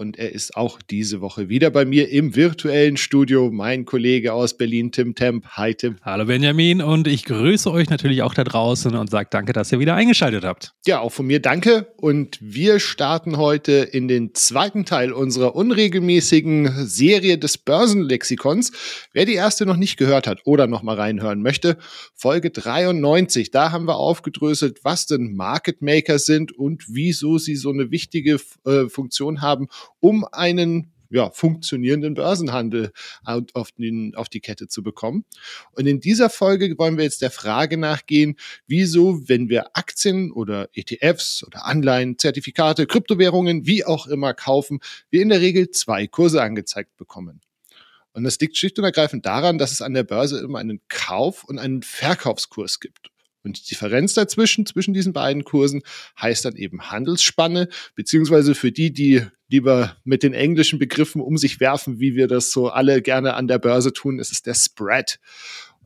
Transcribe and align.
und 0.00 0.18
er 0.18 0.32
ist 0.32 0.56
auch 0.56 0.80
diese 0.80 1.20
Woche 1.20 1.50
wieder 1.50 1.68
bei 1.68 1.84
mir 1.84 2.08
im 2.08 2.34
virtuellen 2.34 2.96
Studio. 2.96 3.50
Mein 3.52 3.84
Kollege 3.84 4.32
aus 4.32 4.56
Berlin, 4.56 4.92
Tim 4.92 5.14
Temp. 5.14 5.44
Hi 5.50 5.74
Tim. 5.74 5.96
Hallo 6.00 6.24
Benjamin 6.24 6.80
und 6.80 7.06
ich 7.06 7.26
grüße 7.26 7.70
euch 7.70 7.90
natürlich 7.90 8.22
auch 8.22 8.32
da 8.32 8.42
draußen 8.42 8.96
und 8.96 9.10
sage 9.10 9.28
danke, 9.30 9.52
dass 9.52 9.70
ihr 9.70 9.78
wieder 9.78 9.94
eingeschaltet 9.94 10.42
habt. 10.42 10.72
Ja, 10.86 11.00
auch 11.00 11.12
von 11.12 11.26
mir 11.26 11.42
danke. 11.42 11.92
Und 11.98 12.38
wir 12.40 12.80
starten 12.80 13.36
heute 13.36 13.72
in 13.72 14.08
den 14.08 14.34
zweiten 14.34 14.86
Teil 14.86 15.12
unserer 15.12 15.54
unregelmäßigen 15.54 16.86
Serie 16.86 17.36
des 17.36 17.58
Börsenlexikons. 17.58 18.72
Wer 19.12 19.26
die 19.26 19.34
erste 19.34 19.66
noch 19.66 19.76
nicht 19.76 19.98
gehört 19.98 20.26
hat 20.26 20.40
oder 20.46 20.66
noch 20.66 20.82
mal 20.82 20.96
reinhören 20.96 21.42
möchte, 21.42 21.76
Folge 22.14 22.50
93. 22.50 23.50
Da 23.50 23.70
haben 23.70 23.84
wir 23.84 23.96
aufgedröselt, 23.96 24.78
was 24.82 25.06
denn 25.06 25.36
Market 25.36 25.82
Maker 25.82 26.18
sind 26.18 26.56
und 26.56 26.84
wieso 26.88 27.36
sie 27.36 27.56
so 27.56 27.68
eine 27.68 27.90
wichtige 27.90 28.40
äh, 28.64 28.88
Funktion 28.88 29.42
haben, 29.42 29.68
um 29.98 30.24
einen 30.30 30.92
ja, 31.10 31.30
funktionierenden 31.30 32.14
Börsenhandel 32.14 32.92
auf, 33.24 33.72
den, 33.72 34.14
auf 34.14 34.28
die 34.28 34.40
Kette 34.40 34.68
zu 34.68 34.82
bekommen. 34.82 35.24
Und 35.72 35.86
in 35.86 36.00
dieser 36.00 36.30
Folge 36.30 36.78
wollen 36.78 36.96
wir 36.96 37.04
jetzt 37.04 37.22
der 37.22 37.32
Frage 37.32 37.76
nachgehen, 37.76 38.36
wieso, 38.66 39.28
wenn 39.28 39.48
wir 39.48 39.76
Aktien 39.76 40.30
oder 40.30 40.68
ETFs 40.72 41.44
oder 41.44 41.66
Anleihen, 41.66 42.16
Zertifikate, 42.18 42.86
Kryptowährungen, 42.86 43.66
wie 43.66 43.84
auch 43.84 44.06
immer 44.06 44.34
kaufen, 44.34 44.78
wir 45.10 45.22
in 45.22 45.28
der 45.28 45.40
Regel 45.40 45.70
zwei 45.70 46.06
Kurse 46.06 46.42
angezeigt 46.42 46.96
bekommen. 46.96 47.40
Und 48.12 48.24
das 48.24 48.38
liegt 48.40 48.56
schlicht 48.56 48.78
und 48.78 48.84
ergreifend 48.84 49.26
daran, 49.26 49.58
dass 49.58 49.72
es 49.72 49.82
an 49.82 49.94
der 49.94 50.02
Börse 50.02 50.40
immer 50.40 50.58
einen 50.58 50.80
Kauf- 50.88 51.44
und 51.44 51.58
einen 51.58 51.82
Verkaufskurs 51.82 52.80
gibt. 52.80 53.09
Und 53.42 53.58
die 53.60 53.68
Differenz 53.70 54.14
dazwischen, 54.14 54.66
zwischen 54.66 54.94
diesen 54.94 55.12
beiden 55.12 55.44
Kursen, 55.44 55.82
heißt 56.20 56.44
dann 56.44 56.56
eben 56.56 56.90
Handelsspanne, 56.90 57.68
beziehungsweise 57.94 58.54
für 58.54 58.72
die, 58.72 58.92
die 58.92 59.22
lieber 59.48 59.96
mit 60.04 60.22
den 60.22 60.34
englischen 60.34 60.78
Begriffen 60.78 61.20
um 61.20 61.36
sich 61.36 61.60
werfen, 61.60 62.00
wie 62.00 62.14
wir 62.14 62.28
das 62.28 62.52
so 62.52 62.68
alle 62.68 63.02
gerne 63.02 63.34
an 63.34 63.48
der 63.48 63.58
Börse 63.58 63.92
tun, 63.92 64.18
ist 64.18 64.32
es 64.32 64.42
der 64.42 64.54
Spread. 64.54 65.18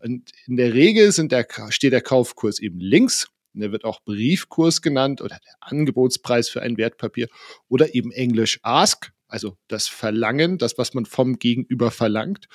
Und 0.00 0.30
in 0.46 0.56
der 0.56 0.74
Regel 0.74 1.11
der, 1.28 1.46
steht 1.70 1.92
der 1.92 2.02
Kaufkurs 2.02 2.58
eben 2.58 2.78
links. 2.78 3.28
Der 3.55 3.70
wird 3.70 3.84
auch 3.84 4.00
Briefkurs 4.05 4.83
genannt 4.83 5.22
oder 5.22 5.39
der 5.44 5.55
Angebotspreis 5.61 6.48
für 6.48 6.61
ein 6.61 6.77
Wertpapier 6.77 7.28
oder 7.68 7.94
eben 7.94 8.11
Englisch 8.11 8.58
Ask, 8.62 9.12
also 9.28 9.56
das 9.68 9.86
Verlangen, 9.86 10.58
das, 10.58 10.77
was 10.77 10.92
man 10.92 11.06
vom 11.06 11.39
Gegenüber 11.39 11.92
verlangt. 11.92 12.48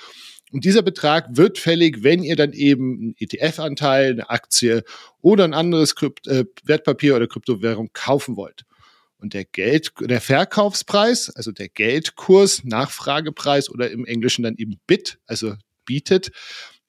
Und 0.52 0.64
dieser 0.64 0.82
Betrag 0.82 1.26
wird 1.30 1.58
fällig, 1.58 2.02
wenn 2.02 2.22
ihr 2.22 2.36
dann 2.36 2.52
eben 2.52 2.98
einen 2.98 3.14
ETF-Anteil, 3.18 4.12
eine 4.12 4.30
Aktie 4.30 4.84
oder 5.20 5.44
ein 5.44 5.54
anderes 5.54 5.94
Krypt 5.94 6.26
äh, 6.26 6.44
Wertpapier 6.64 7.16
oder 7.16 7.28
Kryptowährung 7.28 7.90
kaufen 7.92 8.36
wollt. 8.36 8.64
Und 9.18 9.34
der 9.34 9.44
Geld, 9.44 9.92
der 10.00 10.20
Verkaufspreis, 10.20 11.30
also 11.30 11.52
der 11.52 11.68
Geldkurs, 11.68 12.64
Nachfragepreis 12.64 13.70
oder 13.70 13.90
im 13.90 14.06
Englischen 14.06 14.42
dann 14.42 14.56
eben 14.56 14.80
Bit, 14.86 15.18
also 15.26 15.54
bietet, 15.84 16.32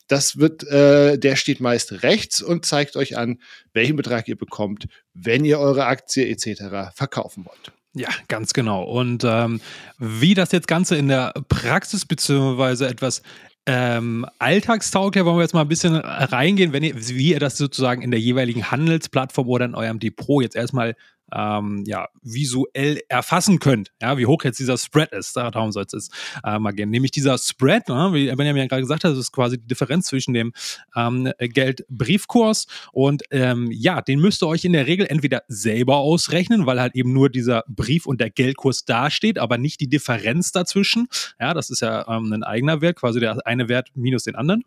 das 0.08 0.38
wird, 0.38 0.64
äh, 0.64 1.18
der 1.18 1.36
steht 1.36 1.62
meist 1.62 2.03
rechts 2.03 2.42
und 2.42 2.66
zeigt 2.66 2.96
euch 2.96 3.18
an, 3.18 3.40
welchen 3.73 3.96
Betrag 3.96 4.28
ihr 4.28 4.38
bekommt, 4.38 4.88
wenn 5.14 5.46
ihr 5.46 5.59
eure 5.59 5.86
Aktie 5.86 6.28
etc. 6.28 6.94
verkaufen 6.96 7.46
wollt. 7.46 7.72
Ja, 7.94 8.09
ganz 8.28 8.53
genau. 8.53 8.84
Und 8.84 9.24
ähm, 9.25 9.59
wie 10.00 10.34
das 10.34 10.52
jetzt 10.52 10.68
Ganze 10.68 10.96
in 10.96 11.09
der 11.09 11.34
Praxis 11.50 12.06
beziehungsweise 12.06 12.88
etwas 12.88 13.22
ähm, 13.67 14.25
alltagstauglich 14.39 15.23
wollen 15.23 15.38
wir 15.38 15.44
jetzt 15.44 15.53
mal 15.53 15.61
ein 15.61 15.67
bisschen 15.67 15.95
reingehen, 15.95 16.73
wenn 16.73 16.83
ihr, 16.83 16.95
wie 16.95 17.31
ihr 17.31 17.39
das 17.39 17.57
sozusagen 17.57 18.01
in 18.01 18.11
der 18.11 18.19
jeweiligen 18.19 18.72
Handelsplattform 18.72 19.47
oder 19.47 19.66
in 19.66 19.75
eurem 19.75 19.99
Depot 19.99 20.41
jetzt 20.41 20.55
erstmal 20.55 20.95
ähm, 21.34 21.84
ja, 21.86 22.08
visuell 22.22 23.00
erfassen 23.08 23.59
könnt, 23.59 23.92
ja, 24.02 24.18
wie 24.18 24.25
hoch 24.25 24.44
jetzt 24.44 24.59
dieser 24.59 24.78
Spread 24.78 25.12
ist. 25.12 25.36
Darum 25.36 25.72
soll 25.72 25.86
es 25.92 26.09
äh, 26.44 26.59
mal 26.59 26.72
gehen. 26.72 26.90
Nämlich 26.90 27.12
dieser 27.12 27.38
Spread, 27.38 27.90
ne, 27.90 28.12
wie 28.14 28.28
Benjamin 28.36 28.64
ja 28.64 28.68
gerade 28.68 28.81
gesagt 28.81 29.03
hat, 29.03 29.12
das 29.12 29.19
ist 29.19 29.31
quasi 29.31 29.58
die 29.58 29.68
Differenz 29.68 30.08
zwischen 30.08 30.34
dem 30.34 30.53
ähm, 30.96 31.31
Geldbriefkurs 31.40 32.68
und 32.91 33.24
ähm, 33.31 33.70
ja, 33.72 34.02
den 34.02 34.20
müsst 34.20 34.44
ihr 34.44 34.47
euch 34.47 34.66
in 34.66 34.74
der 34.74 34.88
Regel 34.88 35.06
entweder 35.08 35.44
selber 35.47 35.97
ausrechnen, 35.97 36.66
weil 36.66 36.80
halt 36.80 36.96
eben 36.96 37.14
nur 37.14 37.30
dieser 37.30 37.64
Brief 37.68 38.06
und 38.06 38.22
der 38.22 38.30
Geldkurs 38.30 38.86
dasteht, 38.86 39.40
aber 39.40 39.58
nicht 39.58 39.80
die 39.80 39.88
Differenz 39.88 40.52
dazwischen. 40.52 41.08
Ja, 41.40 41.53
das 41.53 41.70
ist 41.70 41.81
ja 41.81 42.08
ähm, 42.08 42.31
ein 42.31 42.44
eigener 42.44 42.81
Wert, 42.81 42.97
quasi 42.97 43.20
der 43.20 43.46
eine 43.46 43.70
Wert 43.70 43.90
minus 43.96 44.24
den 44.24 44.36
anderen, 44.36 44.64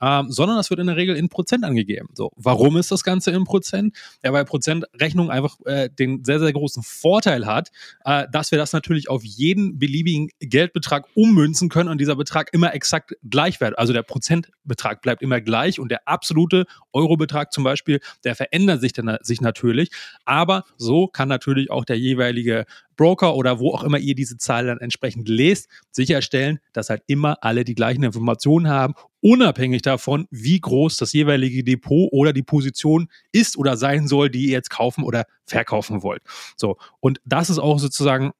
ähm, 0.00 0.30
sondern 0.30 0.56
das 0.56 0.70
wird 0.70 0.80
in 0.80 0.86
der 0.86 0.96
Regel 0.96 1.16
in 1.16 1.28
Prozent 1.28 1.64
angegeben. 1.64 2.08
So, 2.14 2.32
warum 2.36 2.76
ist 2.76 2.90
das 2.90 3.04
Ganze 3.04 3.30
in 3.30 3.44
Prozent? 3.44 3.96
Ja, 4.22 4.32
weil 4.32 4.44
Prozentrechnung 4.44 5.30
einfach 5.30 5.58
äh, 5.66 5.88
den 6.00 6.24
sehr, 6.24 6.40
sehr 6.40 6.52
großen 6.52 6.82
Vorteil 6.82 7.46
hat, 7.46 7.70
äh, 8.04 8.26
dass 8.32 8.50
wir 8.50 8.58
das 8.58 8.72
natürlich 8.72 9.08
auf 9.08 9.22
jeden 9.24 9.78
beliebigen 9.78 10.30
Geldbetrag 10.40 11.06
ummünzen 11.14 11.68
können 11.68 11.88
und 11.88 12.00
dieser 12.00 12.16
Betrag 12.16 12.52
immer 12.52 12.74
exakt 12.74 13.14
gleich 13.22 13.60
wird. 13.60 13.78
Also 13.78 13.92
der 13.92 14.02
Prozentbetrag 14.02 15.02
bleibt 15.02 15.22
immer 15.22 15.40
gleich 15.40 15.78
und 15.78 15.90
der 15.90 16.08
absolute 16.08 16.64
Eurobetrag 16.92 17.52
zum 17.52 17.64
Beispiel, 17.64 18.00
der 18.24 18.34
verändert 18.34 18.80
sich 18.80 18.92
dann 18.92 19.18
sich 19.22 19.40
natürlich. 19.40 19.90
Aber 20.24 20.64
so 20.76 21.06
kann 21.06 21.28
natürlich 21.28 21.70
auch 21.70 21.84
der 21.84 21.98
jeweilige 21.98 22.64
Broker 23.00 23.34
oder 23.34 23.58
wo 23.58 23.72
auch 23.72 23.82
immer 23.82 23.96
ihr 23.96 24.14
diese 24.14 24.36
Zahl 24.36 24.66
dann 24.66 24.76
entsprechend 24.76 25.26
lest, 25.26 25.70
sicherstellen, 25.90 26.58
dass 26.74 26.90
halt 26.90 27.02
immer 27.06 27.38
alle 27.40 27.64
die 27.64 27.74
gleichen 27.74 28.02
Informationen 28.02 28.68
haben, 28.68 28.92
unabhängig 29.22 29.80
davon, 29.80 30.28
wie 30.30 30.60
groß 30.60 30.98
das 30.98 31.14
jeweilige 31.14 31.64
Depot 31.64 32.10
oder 32.12 32.34
die 32.34 32.42
Position 32.42 33.08
ist 33.32 33.56
oder 33.56 33.78
sein 33.78 34.06
soll, 34.06 34.28
die 34.28 34.44
ihr 34.44 34.50
jetzt 34.50 34.68
kaufen 34.68 35.02
oder 35.02 35.24
verkaufen 35.46 36.02
wollt. 36.02 36.20
So, 36.56 36.76
und 37.00 37.22
das 37.24 37.48
ist 37.48 37.58
auch 37.58 37.78
sozusagen 37.78 38.32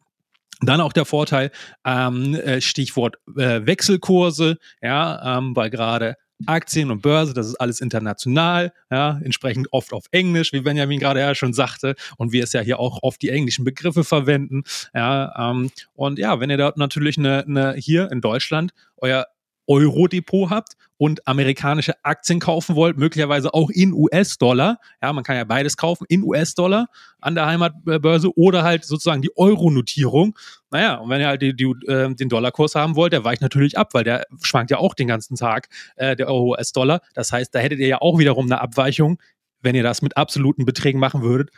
dann 0.61 0.83
auch 0.83 0.93
der 0.93 1.07
Vorteil, 1.07 1.53
ähm, 1.87 2.35
äh, 2.35 2.61
Stichwort 2.61 3.17
äh, 3.39 3.65
Wechselkurse, 3.65 4.59
ja, 4.83 5.39
ähm, 5.39 5.57
weil 5.57 5.71
gerade 5.71 6.17
Aktien 6.47 6.91
und 6.91 7.03
Börse, 7.03 7.35
das 7.35 7.47
ist 7.47 7.57
alles 7.57 7.81
international, 7.81 8.73
ja, 8.91 9.21
entsprechend 9.23 9.69
oft 9.73 9.93
auf 9.93 10.05
Englisch, 10.11 10.53
wie 10.53 10.61
Benjamin 10.61 11.01
gerade 11.01 11.21
ja 11.21 11.35
schon 11.35 11.53
sagte, 11.53 11.95
und 12.17 12.33
wir 12.33 12.45
es 12.45 12.53
ja 12.53 12.61
hier 12.61 12.79
auch 12.79 12.99
oft 13.03 13.21
die 13.23 13.31
englischen 13.31 13.65
Begriffe 13.65 14.05
verwenden, 14.05 14.63
ja, 14.95 15.51
ähm, 15.51 15.71
und 15.95 16.19
ja, 16.19 16.41
wenn 16.41 16.51
ihr 16.51 16.57
da 16.57 16.73
natürlich 16.77 17.19
eine, 17.19 17.45
eine 17.45 17.75
hier 17.75 18.11
in 18.11 18.21
Deutschland 18.21 18.73
euer 18.97 19.27
Euro-Depot 19.71 20.51
habt 20.51 20.75
und 20.97 21.27
amerikanische 21.29 21.95
Aktien 22.03 22.41
kaufen 22.41 22.75
wollt, 22.75 22.99
möglicherweise 22.99 23.55
auch 23.55 23.71
in 23.71 23.93
US-Dollar, 23.93 24.79
ja, 25.01 25.13
man 25.13 25.23
kann 25.23 25.37
ja 25.37 25.45
beides 25.45 25.77
kaufen, 25.77 26.05
in 26.09 26.25
US-Dollar 26.25 26.89
an 27.21 27.37
der 27.37 27.47
Heimatbörse 27.47 28.37
oder 28.37 28.65
halt 28.65 28.85
sozusagen 28.85 29.23
die 29.23 29.31
Euro-Notierung. 29.37 30.37
Naja, 30.71 30.97
und 30.97 31.09
wenn 31.09 31.21
ihr 31.21 31.29
halt 31.29 31.41
die, 31.41 31.55
die, 31.55 31.73
äh, 31.87 32.13
den 32.13 32.29
Dollarkurs 32.29 32.75
haben 32.75 32.97
wollt, 32.97 33.13
der 33.13 33.23
weicht 33.25 33.43
natürlich 33.43 33.79
ab, 33.79 33.95
weil 33.95 34.03
der 34.03 34.27
schwankt 34.43 34.73
ja 34.73 34.79
auch 34.79 34.95
den 34.95 35.07
ganzen 35.07 35.37
Tag, 35.37 35.69
äh, 35.97 36.17
der 36.17 36.27
Euro-US-Dollar. 36.27 37.01
Das 37.15 37.33
heißt, 37.33 37.55
da 37.55 37.61
hättet 37.61 37.79
ihr 37.79 37.89
ja 37.89 38.01
auch 38.01 38.19
wiederum 38.19 38.47
eine 38.47 38.61
Abweichung, 38.61 39.19
wenn 39.63 39.77
ihr 39.77 39.85
das 39.85 40.03
mit 40.03 40.17
absoluten 40.17 40.65
Beträgen 40.65 40.99
machen 40.99 41.23
würdet, 41.23 41.51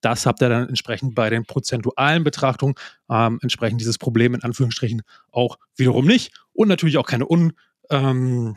das 0.00 0.26
habt 0.26 0.42
ihr 0.42 0.48
dann 0.48 0.68
entsprechend 0.68 1.14
bei 1.14 1.30
den 1.30 1.44
prozentualen 1.44 2.24
Betrachtungen 2.24 2.74
ähm, 3.10 3.38
entsprechend 3.42 3.80
dieses 3.80 3.98
Problem 3.98 4.34
in 4.34 4.42
Anführungsstrichen 4.42 5.02
auch 5.30 5.58
wiederum 5.76 6.06
nicht. 6.06 6.32
Und 6.52 6.68
natürlich 6.68 6.98
auch 6.98 7.06
keine 7.06 7.28
un, 7.28 7.52
ähm, 7.90 8.56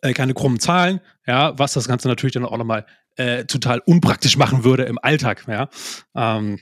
äh, 0.00 0.12
keine 0.12 0.34
krummen 0.34 0.60
Zahlen, 0.60 1.00
ja, 1.26 1.58
was 1.58 1.72
das 1.72 1.88
Ganze 1.88 2.08
natürlich 2.08 2.34
dann 2.34 2.44
auch 2.44 2.56
nochmal 2.56 2.86
äh, 3.16 3.44
total 3.44 3.80
unpraktisch 3.80 4.36
machen 4.36 4.64
würde 4.64 4.84
im 4.84 4.98
Alltag, 4.98 5.44
ja. 5.48 5.68
Ähm, 6.14 6.58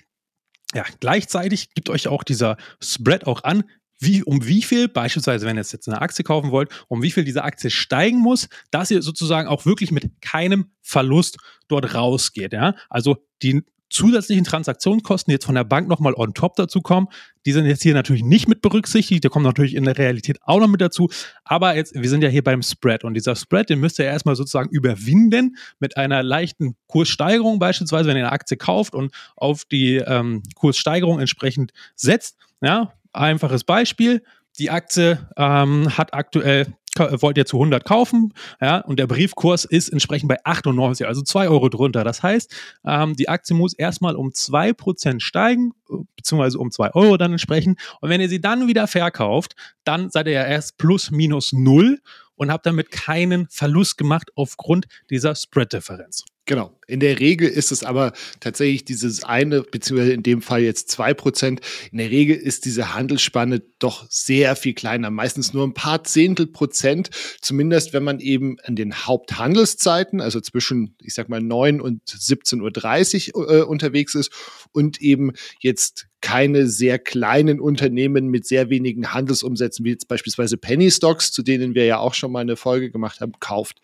ja, 0.75 0.85
gleichzeitig 1.01 1.75
gibt 1.75 1.91
euch 1.91 2.07
auch 2.07 2.23
dieser 2.23 2.57
Spread 2.81 3.27
auch 3.27 3.43
an, 3.43 3.65
wie, 4.01 4.23
um 4.23 4.47
wie 4.47 4.63
viel, 4.63 4.89
beispielsweise, 4.89 5.47
wenn 5.47 5.57
ihr 5.57 5.63
jetzt 5.63 5.89
eine 5.89 6.01
Aktie 6.01 6.25
kaufen 6.25 6.51
wollt, 6.51 6.71
um 6.89 7.03
wie 7.03 7.11
viel 7.11 7.25
diese 7.25 7.45
Aktie 7.45 7.71
steigen 7.71 8.19
muss, 8.19 8.49
dass 8.71 8.91
ihr 8.91 9.03
sozusagen 9.03 9.47
auch 9.47 9.67
wirklich 9.67 9.93
mit 9.93 10.11
keinem 10.21 10.71
Verlust 10.83 11.37
dort 11.69 11.95
rausgeht. 11.95 12.53
Ja? 12.53 12.75
Also 12.89 13.19
die 13.43 13.63
zusätzlichen 13.91 14.45
Transaktionskosten, 14.45 15.31
die 15.31 15.35
jetzt 15.35 15.45
von 15.45 15.57
der 15.57 15.65
Bank 15.65 15.89
nochmal 15.89 16.15
on 16.15 16.33
top 16.33 16.57
dazu 16.57 16.81
kommen, 16.81 17.09
die 17.45 17.53
sind 17.53 17.67
jetzt 17.67 17.83
hier 17.83 17.93
natürlich 17.93 18.23
nicht 18.23 18.49
mit 18.49 18.63
berücksichtigt. 18.63 19.25
Die 19.25 19.29
kommen 19.29 19.45
natürlich 19.45 19.75
in 19.75 19.85
der 19.85 19.99
Realität 19.99 20.39
auch 20.43 20.61
noch 20.61 20.69
mit 20.69 20.81
dazu. 20.81 21.11
Aber 21.45 21.75
jetzt, 21.75 21.95
wir 21.95 22.09
sind 22.09 22.23
ja 22.23 22.29
hier 22.29 22.45
beim 22.45 22.63
Spread 22.63 23.05
und 23.05 23.15
dieser 23.15 23.35
Spread, 23.37 23.69
den 23.69 23.81
müsst 23.81 23.99
ihr 23.99 24.05
erstmal 24.05 24.37
sozusagen 24.37 24.71
überwinden 24.71 25.57
mit 25.81 25.97
einer 25.97 26.23
leichten 26.23 26.77
Kurssteigerung, 26.87 27.59
beispielsweise, 27.59 28.09
wenn 28.09 28.17
ihr 28.17 28.25
eine 28.25 28.33
Aktie 28.33 28.57
kauft 28.57 28.95
und 28.95 29.13
auf 29.37 29.65
die 29.65 29.97
ähm, 29.97 30.43
Kurssteigerung 30.55 31.19
entsprechend 31.19 31.73
setzt. 31.97 32.37
Ja, 32.63 32.93
Einfaches 33.13 33.65
Beispiel. 33.65 34.23
Die 34.59 34.71
Aktie 34.71 35.29
ähm, 35.37 35.97
hat 35.97 36.15
aktuell 36.15 36.67
wollt 36.99 37.39
ihr 37.39 37.47
zu 37.47 37.57
100 37.57 37.85
kaufen, 37.85 38.35
ja, 38.61 38.79
und 38.79 38.99
der 38.99 39.07
Briefkurs 39.07 39.65
ist 39.65 39.91
entsprechend 39.91 40.29
bei 40.29 40.39
98, 40.45 41.07
also 41.07 41.23
2 41.23 41.49
Euro 41.49 41.69
drunter. 41.69 42.05
Das 42.05 42.23
heißt, 42.23 42.53
ähm, 42.85 43.15
die 43.15 43.29
Aktie 43.29 43.55
muss 43.55 43.75
erstmal 43.75 44.17
um 44.17 44.31
2% 44.31 45.21
steigen, 45.21 45.73
beziehungsweise 46.17 46.59
um 46.59 46.71
2 46.71 46.95
Euro 46.95 47.17
dann 47.17 47.33
entsprechend. 47.33 47.81
Und 48.01 48.11
wenn 48.11 48.21
ihr 48.21 48.29
sie 48.29 48.41
dann 48.41 48.67
wieder 48.67 48.87
verkauft, 48.87 49.55
dann 49.85 50.11
seid 50.11 50.27
ihr 50.27 50.33
ja 50.33 50.45
erst 50.45 50.79
plus 50.79 51.11
minus 51.11 51.53
null 51.53 52.01
und 52.35 52.51
habt 52.51 52.67
damit 52.67 52.91
keinen 52.91 53.47
Verlust 53.51 53.99
gemacht 53.99 54.31
aufgrund 54.35 54.87
dieser 55.11 55.35
Spread-Differenz. 55.35 56.25
Genau. 56.51 56.77
In 56.89 56.99
der 56.99 57.21
Regel 57.21 57.49
ist 57.49 57.71
es 57.71 57.85
aber 57.85 58.13
tatsächlich 58.41 58.85
dieses 58.85 59.23
eine, 59.23 59.63
beziehungsweise 59.63 60.15
in 60.15 60.25
dem 60.25 60.43
Fall 60.43 60.63
jetzt 60.63 60.91
zwei 60.91 61.15
Prozent. 61.15 61.61
In 61.93 61.99
der 61.99 62.11
Regel 62.11 62.37
ist 62.37 62.65
diese 62.65 62.93
Handelsspanne 62.93 63.63
doch 63.79 64.05
sehr 64.11 64.57
viel 64.57 64.75
kleiner, 64.75 65.11
meistens 65.13 65.55
nur 65.55 65.65
ein 65.65 65.75
paar 65.75 66.03
Zehntel 66.03 66.49
Prozent, 66.49 67.11
zumindest 67.41 67.93
wenn 67.93 68.03
man 68.03 68.19
eben 68.19 68.57
an 68.65 68.75
den 68.75 68.93
Haupthandelszeiten, 68.93 70.21
also 70.21 70.41
zwischen, 70.41 70.97
ich 71.01 71.15
sag 71.15 71.29
mal, 71.29 71.41
9 71.41 71.81
und 71.81 72.03
17.30 72.09 73.37
Uhr 73.37 73.49
äh, 73.49 73.63
unterwegs 73.63 74.17
ist 74.17 74.33
und 74.73 75.01
eben 75.01 75.31
jetzt 75.61 76.09
keine 76.21 76.67
sehr 76.67 76.99
kleinen 76.99 77.61
Unternehmen 77.61 78.27
mit 78.27 78.45
sehr 78.45 78.71
wenigen 78.71 79.13
Handelsumsätzen, 79.13 79.85
wie 79.85 79.91
jetzt 79.91 80.09
beispielsweise 80.09 80.57
Penny 80.57 80.91
Stocks, 80.91 81.31
zu 81.31 81.43
denen 81.43 81.77
wir 81.77 81.85
ja 81.85 81.99
auch 81.99 82.15
schon 82.15 82.33
mal 82.33 82.41
eine 82.41 82.57
Folge 82.57 82.91
gemacht 82.91 83.21
haben, 83.21 83.35
kauft. 83.39 83.79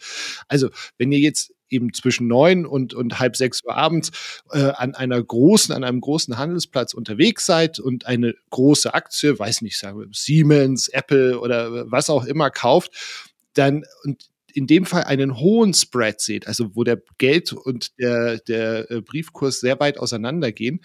Also, 0.49 0.71
wenn 0.99 1.13
ihr 1.13 1.21
jetzt 1.21 1.53
eben 1.71 1.93
zwischen 1.93 2.27
neun 2.27 2.67
und, 2.67 2.95
und 2.95 3.19
halb 3.19 3.37
sechs 3.37 3.65
Uhr 3.65 3.77
abends 3.77 4.11
äh, 4.53 4.71
an 4.77 4.95
einer 4.95 5.23
großen, 5.23 5.75
an 5.75 5.85
einem 5.85 6.01
großen 6.01 6.39
Handelsplatz 6.39 6.95
unterwegs 6.95 7.47
seid 7.47 7.79
und 7.79 8.07
eine 8.07 8.35
große 8.51 8.95
Aktie, 8.95 9.39
weiß 9.39 9.63
nicht, 9.63 9.79
sagen 9.79 9.99
wir 9.99 10.07
Siemens, 10.13 10.89
Apple 10.89 11.39
oder 11.41 11.91
was 11.91 12.11
auch 12.11 12.25
immer 12.25 12.51
kauft, 12.51 12.93
dann 13.55 13.85
und 14.05 14.29
in 14.57 14.67
dem 14.67 14.87
Fall 14.87 15.05
einen 15.05 15.39
hohen 15.39 15.75
Spread 15.75 16.21
seht, 16.21 16.47
also 16.47 16.75
wo 16.75 16.83
der 16.83 17.03
Geld 17.19 17.53
und 17.53 17.99
der, 17.99 18.39
der 18.39 18.91
äh, 18.91 19.03
Briefkurs 19.03 19.61
sehr 19.61 19.79
weit 19.81 19.99
auseinandergehen, 19.99 20.81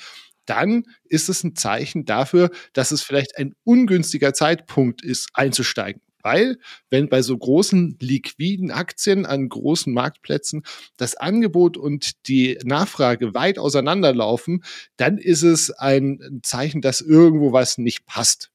dann 0.46 0.84
ist 1.06 1.30
es 1.30 1.44
ein 1.46 1.56
Zeichen 1.56 2.04
dafür, 2.04 2.52
dass 2.74 2.92
es 2.92 3.02
vielleicht 3.02 3.38
ein 3.38 3.54
ungünstiger 3.64 4.34
Zeitpunkt 4.34 5.02
ist, 5.04 5.30
einzusteigen. 5.34 6.02
Weil, 6.24 6.58
wenn 6.90 7.10
bei 7.10 7.22
so 7.22 7.38
großen 7.38 7.98
liquiden 8.00 8.72
Aktien 8.72 9.26
an 9.26 9.50
großen 9.50 9.94
Marktplätzen 9.94 10.64
das 10.98 11.16
Angebot 11.16 11.78
und 11.78 12.28
die 12.28 12.58
Nachfrage 12.64 13.34
weit 13.34 13.60
auseinanderlaufen, 13.60 14.64
dann 14.98 15.18
ist 15.18 15.44
es 15.44 15.72
ein 15.72 16.42
Zeichen, 16.44 16.82
dass 16.82 17.02
irgendwo 17.02 17.52
was 17.52 17.78
nicht 17.78 18.06
passt. 18.06 18.52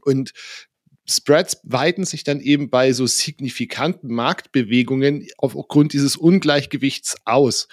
Und 0.00 0.32
Spreads 1.04 1.60
weiten 1.64 2.04
sich 2.04 2.22
dann 2.22 2.40
eben 2.40 2.70
bei 2.70 2.92
so 2.92 3.06
signifikanten 3.06 4.12
Marktbewegungen 4.12 5.26
aufgrund 5.36 5.92
dieses 5.92 6.16
Ungleichgewichts 6.16 7.16
aus. 7.24 7.66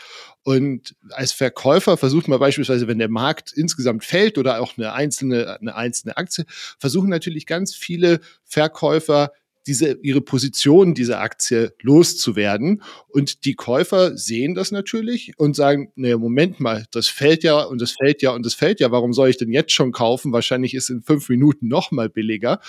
Und 0.43 0.95
als 1.11 1.31
Verkäufer 1.31 1.95
versucht 1.97 2.27
man 2.27 2.39
beispielsweise, 2.39 2.87
wenn 2.87 2.97
der 2.97 3.09
Markt 3.09 3.51
insgesamt 3.51 4.03
fällt 4.03 4.37
oder 4.37 4.61
auch 4.61 4.77
eine 4.77 4.93
einzelne, 4.93 5.59
eine 5.59 5.75
einzelne 5.75 6.17
Aktie, 6.17 6.45
versuchen 6.79 7.09
natürlich 7.09 7.45
ganz 7.45 7.75
viele 7.75 8.19
Verkäufer 8.45 9.31
diese, 9.69 9.99
ihre 10.01 10.21
Position 10.21 10.95
dieser 10.95 11.21
Aktie 11.21 11.73
loszuwerden. 11.81 12.81
Und 13.07 13.45
die 13.45 13.53
Käufer 13.53 14.17
sehen 14.17 14.55
das 14.55 14.71
natürlich 14.71 15.33
und 15.37 15.55
sagen, 15.55 15.91
naja, 15.95 16.17
Moment 16.17 16.59
mal, 16.59 16.85
das 16.91 17.07
fällt 17.07 17.43
ja 17.43 17.61
und 17.61 17.79
das 17.79 17.91
fällt 17.91 18.23
ja 18.23 18.31
und 18.31 18.45
das 18.45 18.55
fällt 18.55 18.79
ja. 18.79 18.91
Warum 18.91 19.13
soll 19.13 19.29
ich 19.29 19.37
denn 19.37 19.51
jetzt 19.51 19.71
schon 19.71 19.91
kaufen? 19.91 20.33
Wahrscheinlich 20.33 20.73
ist 20.73 20.89
in 20.89 21.03
fünf 21.03 21.29
Minuten 21.29 21.67
noch 21.67 21.91
mal 21.91 22.09
billiger. 22.09 22.59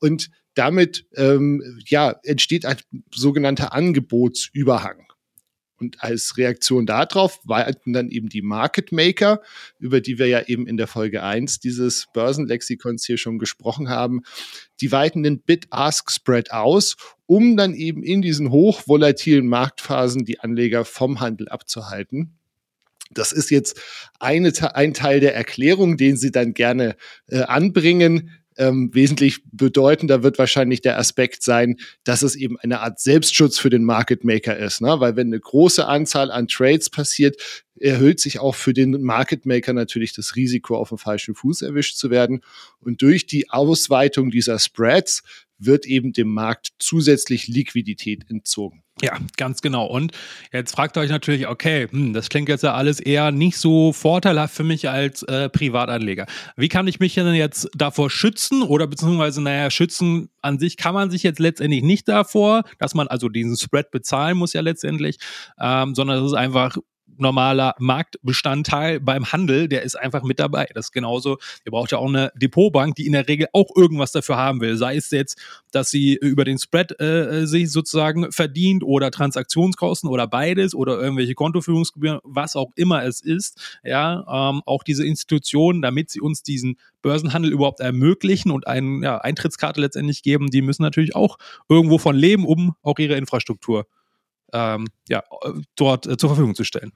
Und 0.00 0.30
damit 0.54 1.06
ähm, 1.14 1.78
ja, 1.86 2.16
entsteht 2.22 2.64
ein 2.64 2.78
sogenannter 3.14 3.74
Angebotsüberhang. 3.74 5.06
Und 5.78 6.02
als 6.02 6.36
Reaktion 6.36 6.86
darauf 6.86 7.40
walten 7.44 7.92
dann 7.92 8.08
eben 8.08 8.28
die 8.28 8.42
Market 8.42 8.92
Maker, 8.92 9.42
über 9.78 10.00
die 10.00 10.18
wir 10.18 10.26
ja 10.26 10.42
eben 10.42 10.66
in 10.66 10.76
der 10.76 10.86
Folge 10.86 11.22
1 11.22 11.60
dieses 11.60 12.06
Börsenlexikons 12.14 13.04
hier 13.04 13.18
schon 13.18 13.38
gesprochen 13.38 13.88
haben, 13.88 14.22
die 14.80 14.92
weiten 14.92 15.22
den 15.22 15.40
Bid-Ask-Spread 15.40 16.52
aus, 16.52 16.96
um 17.26 17.56
dann 17.56 17.74
eben 17.74 18.02
in 18.02 18.22
diesen 18.22 18.50
hochvolatilen 18.50 19.46
Marktphasen 19.46 20.24
die 20.24 20.40
Anleger 20.40 20.84
vom 20.84 21.20
Handel 21.20 21.48
abzuhalten. 21.48 22.36
Das 23.10 23.32
ist 23.32 23.50
jetzt 23.50 23.80
eine, 24.18 24.52
ein 24.74 24.94
Teil 24.94 25.20
der 25.20 25.34
Erklärung, 25.34 25.96
den 25.96 26.16
Sie 26.16 26.32
dann 26.32 26.54
gerne 26.54 26.96
äh, 27.28 27.42
anbringen. 27.42 28.30
Ähm, 28.58 28.90
wesentlich 28.92 29.42
bedeutender 29.52 30.22
wird 30.22 30.38
wahrscheinlich 30.38 30.80
der 30.80 30.98
Aspekt 30.98 31.42
sein, 31.42 31.76
dass 32.04 32.22
es 32.22 32.36
eben 32.36 32.58
eine 32.58 32.80
Art 32.80 33.00
Selbstschutz 33.00 33.58
für 33.58 33.70
den 33.70 33.84
Market 33.84 34.24
Maker 34.24 34.56
ist. 34.56 34.80
Ne? 34.80 34.96
Weil 34.98 35.16
wenn 35.16 35.28
eine 35.28 35.40
große 35.40 35.86
Anzahl 35.86 36.30
an 36.30 36.48
Trades 36.48 36.88
passiert, 36.90 37.36
erhöht 37.78 38.20
sich 38.20 38.38
auch 38.38 38.54
für 38.54 38.72
den 38.72 39.02
Market 39.02 39.44
Maker 39.44 39.72
natürlich 39.72 40.14
das 40.14 40.36
Risiko, 40.36 40.76
auf 40.76 40.88
dem 40.88 40.98
falschen 40.98 41.34
Fuß 41.34 41.62
erwischt 41.62 41.96
zu 41.96 42.10
werden. 42.10 42.40
Und 42.80 43.02
durch 43.02 43.26
die 43.26 43.50
Ausweitung 43.50 44.30
dieser 44.30 44.58
Spreads 44.58 45.22
wird 45.58 45.86
eben 45.86 46.12
dem 46.12 46.28
Markt 46.28 46.70
zusätzlich 46.78 47.48
Liquidität 47.48 48.30
entzogen. 48.30 48.82
Ja, 49.02 49.18
ganz 49.36 49.60
genau. 49.60 49.84
Und 49.84 50.12
jetzt 50.52 50.74
fragt 50.74 50.96
euch 50.96 51.10
natürlich, 51.10 51.46
okay, 51.46 51.86
hm, 51.90 52.14
das 52.14 52.30
klingt 52.30 52.48
jetzt 52.48 52.62
ja 52.62 52.72
alles 52.72 52.98
eher 52.98 53.30
nicht 53.30 53.58
so 53.58 53.92
vorteilhaft 53.92 54.54
für 54.54 54.64
mich 54.64 54.88
als 54.88 55.22
äh, 55.24 55.50
Privatanleger. 55.50 56.24
Wie 56.56 56.68
kann 56.68 56.88
ich 56.88 56.98
mich 56.98 57.12
denn 57.14 57.34
jetzt 57.34 57.68
davor 57.76 58.08
schützen? 58.08 58.62
Oder 58.62 58.86
beziehungsweise, 58.86 59.42
naja, 59.42 59.70
schützen 59.70 60.30
an 60.40 60.58
sich 60.58 60.78
kann 60.78 60.94
man 60.94 61.10
sich 61.10 61.22
jetzt 61.24 61.40
letztendlich 61.40 61.82
nicht 61.82 62.08
davor, 62.08 62.62
dass 62.78 62.94
man 62.94 63.06
also 63.06 63.28
diesen 63.28 63.58
Spread 63.58 63.90
bezahlen 63.90 64.38
muss 64.38 64.54
ja 64.54 64.62
letztendlich, 64.62 65.18
ähm, 65.60 65.94
sondern 65.94 66.24
es 66.24 66.30
ist 66.30 66.36
einfach 66.36 66.78
normaler 67.18 67.74
Marktbestandteil 67.78 69.00
beim 69.00 69.32
Handel, 69.32 69.68
der 69.68 69.82
ist 69.82 69.96
einfach 69.96 70.22
mit 70.22 70.38
dabei. 70.38 70.68
Das 70.74 70.86
ist 70.86 70.92
genauso, 70.92 71.38
ihr 71.64 71.72
braucht 71.72 71.92
ja 71.92 71.98
auch 71.98 72.08
eine 72.08 72.32
Depotbank, 72.34 72.94
die 72.96 73.06
in 73.06 73.12
der 73.12 73.28
Regel 73.28 73.48
auch 73.52 73.68
irgendwas 73.74 74.12
dafür 74.12 74.36
haben 74.36 74.60
will. 74.60 74.76
Sei 74.76 74.96
es 74.96 75.10
jetzt, 75.10 75.38
dass 75.72 75.90
sie 75.90 76.14
über 76.14 76.44
den 76.44 76.58
Spread 76.58 77.00
äh, 77.00 77.46
sich 77.46 77.70
sozusagen 77.70 78.32
verdient 78.32 78.82
oder 78.82 79.10
Transaktionskosten 79.10 80.08
oder 80.08 80.26
beides 80.26 80.74
oder 80.74 81.00
irgendwelche 81.00 81.34
Kontoführungsgebühren, 81.34 82.20
was 82.24 82.56
auch 82.56 82.72
immer 82.76 83.04
es 83.04 83.20
ist. 83.20 83.78
Ja, 83.84 84.50
ähm, 84.50 84.62
auch 84.66 84.82
diese 84.82 85.04
Institutionen, 85.04 85.82
damit 85.82 86.10
sie 86.10 86.20
uns 86.20 86.42
diesen 86.42 86.76
Börsenhandel 87.02 87.52
überhaupt 87.52 87.80
ermöglichen 87.80 88.50
und 88.50 88.66
eine 88.66 89.04
ja, 89.04 89.18
Eintrittskarte 89.18 89.80
letztendlich 89.80 90.22
geben, 90.22 90.50
die 90.50 90.62
müssen 90.62 90.82
natürlich 90.82 91.14
auch 91.14 91.38
irgendwo 91.68 91.98
von 91.98 92.16
leben, 92.16 92.44
um 92.44 92.74
auch 92.82 92.98
ihre 92.98 93.14
Infrastruktur 93.14 93.86
ähm, 94.52 94.88
ja, 95.08 95.22
dort 95.76 96.06
äh, 96.06 96.16
zur 96.16 96.30
Verfügung 96.30 96.54
zu 96.54 96.64
stellen. 96.64 96.92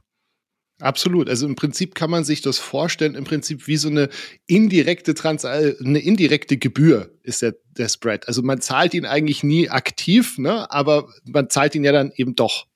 Absolut. 0.80 1.28
Also 1.28 1.46
im 1.46 1.56
Prinzip 1.56 1.94
kann 1.94 2.10
man 2.10 2.24
sich 2.24 2.40
das 2.40 2.58
vorstellen, 2.58 3.14
im 3.14 3.24
Prinzip 3.24 3.66
wie 3.66 3.76
so 3.76 3.88
eine 3.88 4.08
indirekte 4.46 5.14
Trans 5.14 5.44
äh, 5.44 5.74
eine 5.84 5.98
indirekte 5.98 6.56
Gebühr 6.56 7.10
ist 7.22 7.42
der, 7.42 7.54
der 7.76 7.88
Spread. 7.88 8.26
Also 8.28 8.42
man 8.42 8.60
zahlt 8.60 8.94
ihn 8.94 9.04
eigentlich 9.04 9.42
nie 9.42 9.68
aktiv, 9.68 10.38
ne? 10.38 10.70
aber 10.70 11.08
man 11.26 11.50
zahlt 11.50 11.74
ihn 11.74 11.84
ja 11.84 11.92
dann 11.92 12.12
eben 12.16 12.34
doch. 12.34 12.66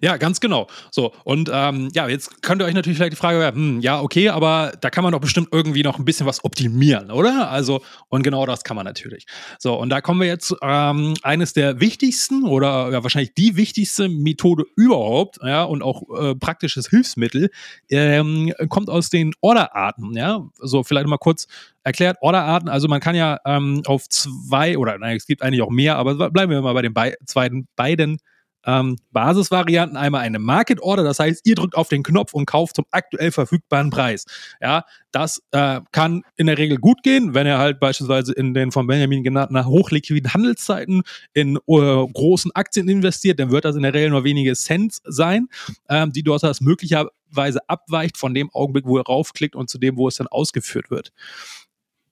Ja, 0.00 0.16
ganz 0.16 0.40
genau. 0.40 0.66
So, 0.90 1.12
und 1.24 1.50
ähm, 1.52 1.88
ja, 1.94 2.08
jetzt 2.08 2.42
könnt 2.42 2.62
ihr 2.62 2.66
euch 2.66 2.74
natürlich 2.74 2.98
vielleicht 2.98 3.12
die 3.12 3.16
Frage 3.16 3.46
hm, 3.52 3.80
ja, 3.80 4.00
okay, 4.00 4.28
aber 4.28 4.72
da 4.80 4.90
kann 4.90 5.04
man 5.04 5.12
doch 5.12 5.20
bestimmt 5.20 5.48
irgendwie 5.52 5.82
noch 5.82 5.98
ein 5.98 6.04
bisschen 6.04 6.26
was 6.26 6.44
optimieren, 6.44 7.10
oder? 7.10 7.50
Also, 7.50 7.80
und 8.08 8.22
genau 8.22 8.46
das 8.46 8.64
kann 8.64 8.76
man 8.76 8.84
natürlich. 8.84 9.26
So, 9.58 9.74
und 9.74 9.90
da 9.90 10.00
kommen 10.00 10.20
wir 10.20 10.26
jetzt 10.26 10.54
ähm, 10.62 11.14
eines 11.22 11.52
der 11.52 11.80
wichtigsten 11.80 12.44
oder 12.44 12.90
ja, 12.90 13.02
wahrscheinlich 13.02 13.34
die 13.34 13.56
wichtigste 13.56 14.08
Methode 14.08 14.64
überhaupt, 14.76 15.38
ja, 15.42 15.64
und 15.64 15.82
auch 15.82 16.02
äh, 16.18 16.34
praktisches 16.34 16.88
Hilfsmittel, 16.88 17.50
ähm, 17.90 18.52
kommt 18.68 18.90
aus 18.90 19.10
den 19.10 19.32
Orderarten, 19.40 20.14
ja. 20.14 20.46
So, 20.58 20.82
vielleicht 20.82 21.06
mal 21.06 21.18
kurz 21.18 21.46
erklärt, 21.82 22.18
Orderarten, 22.20 22.68
also 22.68 22.88
man 22.88 23.00
kann 23.00 23.14
ja 23.14 23.38
ähm, 23.44 23.82
auf 23.86 24.08
zwei 24.08 24.76
oder 24.76 24.98
nein, 24.98 25.16
es 25.16 25.26
gibt 25.26 25.42
eigentlich 25.42 25.62
auch 25.62 25.70
mehr, 25.70 25.96
aber 25.96 26.30
bleiben 26.30 26.52
wir 26.52 26.60
mal 26.60 26.74
bei 26.74 26.82
den 26.82 26.94
be 26.94 27.14
zweiten, 27.24 27.68
beiden 27.76 28.18
ähm, 28.64 28.96
Basisvarianten. 29.12 29.96
Einmal 29.96 30.22
eine 30.22 30.38
Market 30.38 30.80
Order, 30.80 31.04
das 31.04 31.18
heißt, 31.18 31.46
ihr 31.46 31.54
drückt 31.54 31.76
auf 31.76 31.88
den 31.88 32.02
Knopf 32.02 32.32
und 32.34 32.46
kauft 32.46 32.76
zum 32.76 32.84
aktuell 32.90 33.32
verfügbaren 33.32 33.90
Preis. 33.90 34.24
Ja, 34.60 34.84
das 35.12 35.42
äh, 35.52 35.80
kann 35.92 36.22
in 36.36 36.46
der 36.46 36.58
Regel 36.58 36.78
gut 36.78 37.02
gehen, 37.02 37.34
wenn 37.34 37.46
ihr 37.46 37.58
halt 37.58 37.80
beispielsweise 37.80 38.32
in 38.32 38.54
den 38.54 38.72
von 38.72 38.86
Benjamin 38.86 39.22
genannten 39.22 39.64
hochliquiden 39.64 40.32
Handelszeiten 40.32 41.02
in 41.32 41.56
äh, 41.56 41.60
großen 41.66 42.52
Aktien 42.54 42.88
investiert, 42.88 43.40
dann 43.40 43.50
wird 43.50 43.64
das 43.64 43.76
in 43.76 43.82
der 43.82 43.94
Regel 43.94 44.10
nur 44.10 44.24
wenige 44.24 44.54
Cent 44.54 44.98
sein, 45.04 45.48
ähm, 45.88 46.12
die 46.12 46.22
dort 46.22 46.42
das 46.42 46.60
möglicherweise 46.60 47.60
abweicht 47.68 48.16
von 48.16 48.34
dem 48.34 48.50
Augenblick, 48.52 48.86
wo 48.86 48.98
ihr 48.98 49.04
raufklickt 49.04 49.56
und 49.56 49.68
zu 49.68 49.78
dem, 49.78 49.96
wo 49.96 50.08
es 50.08 50.16
dann 50.16 50.26
ausgeführt 50.26 50.90
wird 50.90 51.12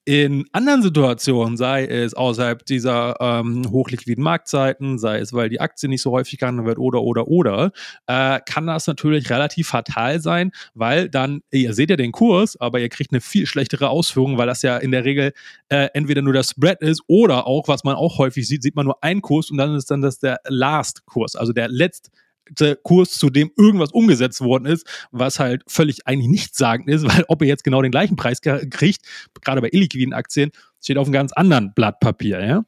in 0.09 0.47
anderen 0.53 0.81
Situationen, 0.81 1.59
sei 1.59 1.85
es 1.85 2.15
außerhalb 2.15 2.65
dieser 2.65 3.21
ähm, 3.21 3.71
hochliquiden 3.71 4.25
Marktzeiten, 4.25 4.99
sei 4.99 5.19
es, 5.19 5.35
weil 5.35 5.51
die 5.51 5.61
Aktie 5.61 5.87
nicht 5.87 6.01
so 6.01 6.13
häufig 6.13 6.39
gehandelt 6.39 6.67
wird 6.67 6.79
oder, 6.79 7.03
oder, 7.03 7.29
oder, 7.29 7.73
äh, 8.07 8.41
kann 8.47 8.67
das 8.67 8.87
natürlich 8.87 9.29
relativ 9.29 9.69
fatal 9.69 10.19
sein, 10.21 10.51
weil 10.73 11.11
dann, 11.11 11.43
ihr 11.51 11.75
seht 11.75 11.91
ja 11.91 11.97
den 11.97 12.13
Kurs, 12.13 12.59
aber 12.59 12.81
ihr 12.81 12.89
kriegt 12.89 13.13
eine 13.13 13.21
viel 13.21 13.45
schlechtere 13.45 13.91
Ausführung, 13.91 14.39
weil 14.39 14.47
das 14.47 14.63
ja 14.63 14.79
in 14.79 14.93
der 14.93 15.05
Regel 15.05 15.35
äh, 15.69 15.89
entweder 15.93 16.23
nur 16.23 16.33
der 16.33 16.43
Spread 16.43 16.81
ist 16.81 17.03
oder 17.07 17.47
auch, 17.47 17.69
was 17.69 17.85
man 17.85 17.95
auch 17.95 18.17
häufig 18.17 18.49
sieht, 18.49 18.63
sieht 18.63 18.77
man 18.77 18.87
nur 18.87 19.05
einen 19.05 19.21
Kurs 19.21 19.51
und 19.51 19.59
dann 19.59 19.75
ist 19.77 19.91
dann 19.91 20.01
das 20.01 20.19
der 20.21 20.41
Last-Kurs, 20.47 21.37
also 21.37 21.53
der 21.53 21.69
letzte 22.49 22.77
Kurs, 22.83 23.13
zu 23.13 23.31
dem 23.31 23.51
irgendwas 23.57 23.93
umgesetzt 23.93 24.41
worden 24.41 24.67
ist, 24.67 24.87
was 25.11 25.39
halt 25.39 25.63
völlig 25.67 26.07
eigentlich 26.07 26.29
nichtssagend 26.29 26.89
ist, 26.89 27.05
weil 27.09 27.25
ob 27.29 27.43
ihr 27.43 27.49
jetzt 27.49 27.65
genau 27.65 27.83
den 27.83 27.93
gleichen 27.93 28.17
Preis 28.17 28.41
kriegt, 28.41 29.03
gerade 29.43 29.61
bei 29.61 29.69
illiquiden 29.73 30.13
Aktien, 30.13 30.51
steht 30.83 30.99
auf 30.99 31.07
einem 31.07 31.13
ganz 31.13 31.33
anderen 31.33 31.73
Blatt 31.75 32.01
Papier, 32.01 32.45
ja. 32.45 32.65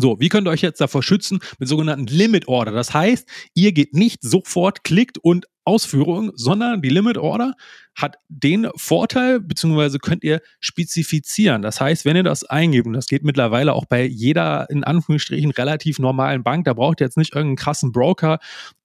So, 0.00 0.20
wie 0.20 0.28
könnt 0.28 0.46
ihr 0.46 0.52
euch 0.52 0.62
jetzt 0.62 0.80
davor 0.80 1.02
schützen? 1.02 1.40
Mit 1.58 1.68
sogenannten 1.68 2.06
Limit 2.06 2.46
Order. 2.46 2.70
Das 2.70 2.94
heißt, 2.94 3.28
ihr 3.54 3.72
geht 3.72 3.94
nicht 3.94 4.22
sofort, 4.22 4.84
klickt 4.84 5.18
und 5.18 5.46
Ausführung, 5.64 6.30
sondern 6.36 6.82
die 6.82 6.88
Limit 6.88 7.18
Order 7.18 7.54
hat 7.98 8.16
den 8.28 8.68
Vorteil, 8.76 9.40
beziehungsweise 9.40 9.98
könnt 9.98 10.22
ihr 10.22 10.40
spezifizieren. 10.60 11.62
Das 11.62 11.80
heißt, 11.80 12.04
wenn 12.04 12.16
ihr 12.16 12.22
das 12.22 12.44
eingebt, 12.44 12.86
und 12.86 12.92
das 12.92 13.06
geht 13.06 13.24
mittlerweile 13.24 13.74
auch 13.74 13.86
bei 13.86 14.04
jeder 14.04 14.70
in 14.70 14.84
Anführungsstrichen 14.84 15.50
relativ 15.50 15.98
normalen 15.98 16.44
Bank, 16.44 16.64
da 16.64 16.74
braucht 16.74 17.00
ihr 17.00 17.06
jetzt 17.06 17.16
nicht 17.16 17.34
irgendeinen 17.34 17.56
krassen 17.56 17.90
Broker 17.90 18.38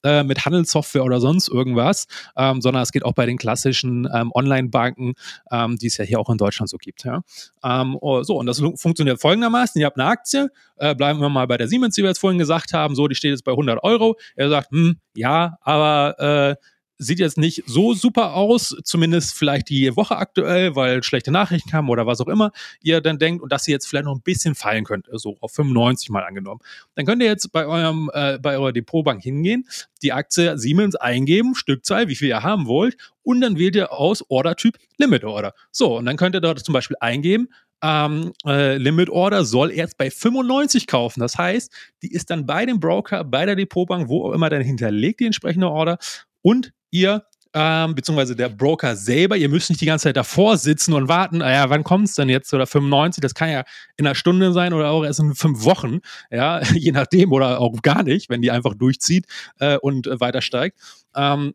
äh, 0.03 0.23
mit 0.23 0.45
Handelssoftware 0.45 1.03
oder 1.03 1.21
sonst 1.21 1.47
irgendwas, 1.47 2.07
ähm, 2.35 2.59
sondern 2.59 2.81
es 2.81 2.91
geht 2.91 3.05
auch 3.05 3.13
bei 3.13 3.27
den 3.27 3.37
klassischen 3.37 4.09
ähm, 4.11 4.31
Online-Banken, 4.33 5.13
ähm, 5.51 5.77
die 5.77 5.87
es 5.87 5.97
ja 5.97 6.05
hier 6.05 6.19
auch 6.19 6.29
in 6.29 6.37
Deutschland 6.37 6.69
so 6.69 6.77
gibt. 6.77 7.05
Ja? 7.05 7.21
Ähm, 7.63 7.95
oh, 8.01 8.23
so, 8.23 8.37
und 8.37 8.47
das 8.47 8.59
funktioniert 8.75 9.21
folgendermaßen: 9.21 9.79
Ihr 9.79 9.85
habt 9.85 9.99
eine 9.99 10.09
Aktie, 10.09 10.49
äh, 10.77 10.95
bleiben 10.95 11.19
wir 11.19 11.29
mal 11.29 11.45
bei 11.45 11.57
der 11.57 11.67
Siemens, 11.67 11.93
die 11.93 12.01
wir 12.01 12.09
jetzt 12.09 12.19
vorhin 12.19 12.39
gesagt 12.39 12.73
haben, 12.73 12.95
so, 12.95 13.07
die 13.07 13.15
steht 13.15 13.31
jetzt 13.31 13.45
bei 13.45 13.51
100 13.51 13.83
Euro. 13.83 14.17
Er 14.35 14.49
sagt, 14.49 14.71
hm, 14.71 14.97
ja, 15.13 15.57
aber 15.61 16.19
äh, 16.19 16.55
sieht 16.97 17.19
jetzt 17.19 17.37
nicht 17.37 17.63
so 17.65 17.93
super 17.93 18.33
aus, 18.33 18.75
zumindest 18.83 19.33
vielleicht 19.33 19.69
die 19.69 19.95
Woche 19.95 20.17
aktuell, 20.17 20.75
weil 20.75 21.03
schlechte 21.03 21.31
Nachrichten 21.31 21.69
kamen 21.69 21.89
oder 21.89 22.05
was 22.05 22.21
auch 22.21 22.27
immer 22.27 22.51
ihr 22.81 23.01
dann 23.01 23.19
denkt 23.19 23.41
und 23.43 23.51
dass 23.51 23.65
sie 23.65 23.71
jetzt 23.71 23.87
vielleicht 23.87 24.05
noch 24.05 24.15
ein 24.15 24.21
bisschen 24.21 24.55
fallen 24.55 24.83
könnte, 24.83 25.17
so 25.17 25.37
auf 25.41 25.51
95 25.53 26.09
mal 26.09 26.23
angenommen. 26.23 26.61
Dann 26.95 27.05
könnt 27.05 27.21
ihr 27.21 27.27
jetzt 27.27 27.51
bei 27.51 27.65
eurem 27.65 28.09
äh, 28.13 28.39
bei 28.39 28.57
eurer 28.57 28.71
Depotbank 28.71 29.21
hingehen, 29.21 29.67
die 30.01 30.13
Aktie 30.13 30.57
Siemens 30.57 30.95
eingeben, 30.95 31.55
Stückzahl, 31.55 32.07
wie 32.07 32.15
viel 32.15 32.29
ihr 32.29 32.43
haben 32.43 32.67
wollt 32.67 32.97
und 33.23 33.41
dann 33.41 33.57
wählt 33.57 33.75
ihr 33.75 33.91
aus 33.91 34.23
Ordertyp 34.29 34.77
Limit 34.97 35.23
Order. 35.23 35.53
So 35.71 35.97
und 35.97 36.05
dann 36.05 36.17
könnt 36.17 36.35
ihr 36.35 36.41
dort 36.41 36.59
zum 36.59 36.73
Beispiel 36.73 36.97
eingeben 36.99 37.49
ähm, 37.83 38.31
äh, 38.45 38.77
Limit 38.77 39.09
Order 39.09 39.43
soll 39.43 39.69
erst 39.69 39.97
bei 39.97 40.09
95 40.09 40.87
kaufen. 40.87 41.19
Das 41.19 41.37
heißt, 41.37 41.71
die 42.01 42.13
ist 42.13 42.29
dann 42.29 42.45
bei 42.45 42.65
dem 42.65 42.79
Broker, 42.79 43.25
bei 43.25 43.45
der 43.45 43.57
Depotbank, 43.57 44.07
wo 44.07 44.25
auch 44.25 44.31
immer 44.31 44.49
dann 44.49 44.61
hinterlegt 44.61 45.19
die 45.19 45.25
entsprechende 45.25 45.69
Order 45.69 45.97
und 46.41 46.71
ihr 46.93 47.25
ähm, 47.53 47.93
beziehungsweise 47.93 48.35
der 48.35 48.49
Broker 48.49 48.95
selber, 48.95 49.37
ihr 49.37 49.47
müsst 49.47 49.69
nicht 49.69 49.81
die 49.81 49.85
ganze 49.85 50.03
Zeit 50.03 50.17
davor 50.17 50.57
sitzen 50.57 50.93
und 50.93 51.07
warten, 51.07 51.37
naja, 51.37 51.65
ah 51.65 51.69
wann 51.69 51.83
kommt 51.83 52.07
es 52.07 52.15
denn 52.15 52.27
jetzt 52.27 52.53
oder 52.53 52.65
95, 52.65 53.21
das 53.21 53.35
kann 53.35 53.49
ja 53.49 53.63
in 53.95 54.07
einer 54.07 54.15
Stunde 54.15 54.51
sein 54.53 54.73
oder 54.73 54.89
auch 54.89 55.03
erst 55.03 55.19
in 55.19 55.35
fünf 55.35 55.63
Wochen, 55.63 55.99
ja, 56.31 56.61
je 56.73 56.91
nachdem 56.91 57.31
oder 57.31 57.59
auch 57.59 57.81
gar 57.81 58.03
nicht, 58.03 58.29
wenn 58.29 58.41
die 58.41 58.49
einfach 58.49 58.73
durchzieht 58.73 59.27
äh, 59.59 59.77
und 59.77 60.07
weiter 60.19 60.41
steigt. 60.41 60.79
Ähm, 61.15 61.53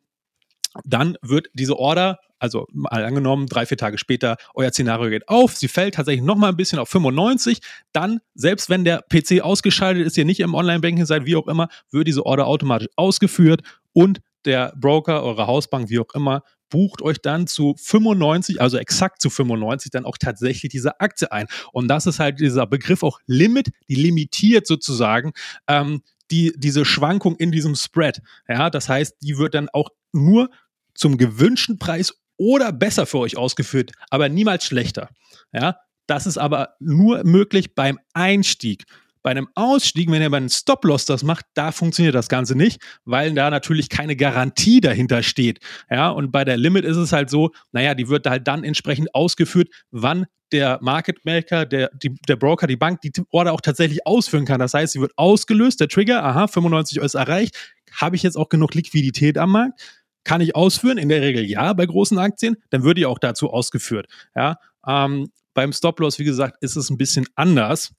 dann 0.84 1.16
wird 1.22 1.48
diese 1.54 1.76
Order, 1.76 2.20
also 2.38 2.66
mal 2.72 3.04
angenommen, 3.04 3.48
drei, 3.48 3.66
vier 3.66 3.78
Tage 3.78 3.98
später, 3.98 4.36
euer 4.54 4.70
Szenario 4.70 5.10
geht 5.10 5.28
auf, 5.28 5.56
sie 5.56 5.66
fällt 5.66 5.94
tatsächlich 5.94 6.22
nochmal 6.22 6.50
ein 6.50 6.56
bisschen 6.56 6.78
auf 6.78 6.88
95, 6.88 7.58
dann, 7.90 8.20
selbst 8.34 8.70
wenn 8.70 8.84
der 8.84 9.02
PC 9.08 9.40
ausgeschaltet 9.40 10.06
ist, 10.06 10.16
ihr 10.16 10.24
nicht 10.24 10.38
im 10.38 10.54
Online-Banking 10.54 11.06
seid, 11.06 11.26
wie 11.26 11.34
auch 11.34 11.48
immer, 11.48 11.68
wird 11.90 12.06
diese 12.06 12.24
Order 12.24 12.46
automatisch 12.46 12.88
ausgeführt 12.94 13.62
und 13.92 14.20
der 14.48 14.72
Broker, 14.76 15.22
eure 15.22 15.46
Hausbank, 15.46 15.90
wie 15.90 16.00
auch 16.00 16.12
immer, 16.14 16.42
bucht 16.70 17.02
euch 17.02 17.18
dann 17.18 17.46
zu 17.46 17.74
95, 17.78 18.60
also 18.60 18.76
exakt 18.78 19.22
zu 19.22 19.30
95, 19.30 19.90
dann 19.90 20.04
auch 20.04 20.18
tatsächlich 20.18 20.70
diese 20.70 21.00
Aktie 21.00 21.30
ein. 21.30 21.46
Und 21.72 21.88
das 21.88 22.06
ist 22.06 22.18
halt 22.18 22.40
dieser 22.40 22.66
Begriff 22.66 23.02
auch 23.02 23.20
Limit, 23.26 23.70
die 23.88 23.94
limitiert 23.94 24.66
sozusagen 24.66 25.32
ähm, 25.66 26.02
die, 26.30 26.52
diese 26.56 26.84
Schwankung 26.84 27.36
in 27.36 27.52
diesem 27.52 27.74
Spread. 27.74 28.20
Ja, 28.48 28.70
das 28.70 28.88
heißt, 28.88 29.16
die 29.22 29.38
wird 29.38 29.54
dann 29.54 29.68
auch 29.72 29.90
nur 30.12 30.50
zum 30.94 31.16
gewünschten 31.16 31.78
Preis 31.78 32.14
oder 32.36 32.72
besser 32.72 33.06
für 33.06 33.18
euch 33.18 33.36
ausgeführt, 33.36 33.92
aber 34.10 34.28
niemals 34.28 34.64
schlechter. 34.64 35.10
Ja, 35.52 35.78
das 36.06 36.26
ist 36.26 36.38
aber 36.38 36.74
nur 36.80 37.24
möglich 37.24 37.74
beim 37.74 37.98
Einstieg. 38.14 38.84
Bei 39.28 39.32
einem 39.32 39.48
Ausstieg, 39.54 40.10
wenn 40.10 40.22
ihr 40.22 40.30
bei 40.30 40.38
einem 40.38 40.48
Stop-Loss 40.48 41.04
das 41.04 41.22
macht, 41.22 41.44
da 41.52 41.70
funktioniert 41.70 42.14
das 42.14 42.30
Ganze 42.30 42.56
nicht, 42.56 42.80
weil 43.04 43.34
da 43.34 43.50
natürlich 43.50 43.90
keine 43.90 44.16
Garantie 44.16 44.80
dahinter 44.80 45.22
steht. 45.22 45.58
Ja, 45.90 46.08
und 46.08 46.32
bei 46.32 46.46
der 46.46 46.56
Limit 46.56 46.86
ist 46.86 46.96
es 46.96 47.12
halt 47.12 47.28
so, 47.28 47.50
naja, 47.70 47.94
die 47.94 48.08
wird 48.08 48.26
halt 48.26 48.48
dann 48.48 48.64
entsprechend 48.64 49.14
ausgeführt, 49.14 49.68
wann 49.90 50.24
der 50.50 50.78
Market 50.80 51.26
Maker, 51.26 51.66
der, 51.66 51.90
die, 52.02 52.14
der 52.26 52.36
Broker, 52.36 52.66
die 52.66 52.76
Bank 52.76 53.02
die 53.02 53.12
Order 53.28 53.52
auch 53.52 53.60
tatsächlich 53.60 54.06
ausführen 54.06 54.46
kann. 54.46 54.60
Das 54.60 54.72
heißt, 54.72 54.94
sie 54.94 55.00
wird 55.02 55.12
ausgelöst, 55.16 55.78
der 55.80 55.88
Trigger, 55.88 56.24
aha, 56.24 56.46
95 56.46 56.96
Euro 57.00 57.04
ist 57.04 57.14
erreicht. 57.14 57.54
Habe 57.92 58.16
ich 58.16 58.22
jetzt 58.22 58.38
auch 58.38 58.48
genug 58.48 58.72
Liquidität 58.72 59.36
am 59.36 59.52
Markt? 59.52 59.78
Kann 60.24 60.40
ich 60.40 60.56
ausführen? 60.56 60.96
In 60.96 61.10
der 61.10 61.20
Regel 61.20 61.44
ja, 61.44 61.70
bei 61.74 61.84
großen 61.84 62.16
Aktien. 62.18 62.56
Dann 62.70 62.82
wird 62.82 62.96
die 62.96 63.04
auch 63.04 63.18
dazu 63.18 63.50
ausgeführt. 63.50 64.06
Ja, 64.34 64.56
ähm, 64.86 65.30
beim 65.52 65.74
Stop-Loss, 65.74 66.18
wie 66.18 66.24
gesagt, 66.24 66.56
ist 66.62 66.76
es 66.76 66.88
ein 66.88 66.96
bisschen 66.96 67.26
anders. 67.34 67.92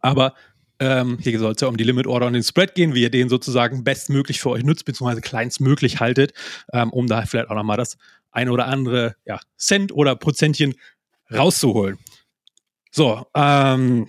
Aber 0.00 0.34
ähm, 0.78 1.18
hier 1.20 1.38
soll 1.38 1.52
es 1.52 1.60
ja 1.60 1.68
um 1.68 1.76
die 1.76 1.84
Limit 1.84 2.06
Order 2.06 2.26
und 2.26 2.32
den 2.32 2.42
Spread 2.42 2.74
gehen, 2.74 2.94
wie 2.94 3.02
ihr 3.02 3.10
den 3.10 3.28
sozusagen 3.28 3.84
bestmöglich 3.84 4.40
für 4.40 4.50
euch 4.50 4.64
nutzt, 4.64 4.84
beziehungsweise 4.84 5.20
kleinstmöglich 5.20 6.00
haltet, 6.00 6.32
ähm, 6.72 6.90
um 6.90 7.06
da 7.06 7.24
vielleicht 7.24 7.50
auch 7.50 7.54
nochmal 7.54 7.76
das 7.76 7.98
eine 8.32 8.50
oder 8.50 8.66
andere 8.66 9.14
ja, 9.24 9.38
Cent 9.56 9.92
oder 9.92 10.16
Prozentchen 10.16 10.74
rauszuholen. 11.32 11.98
So, 12.90 13.24
ähm, 13.34 14.08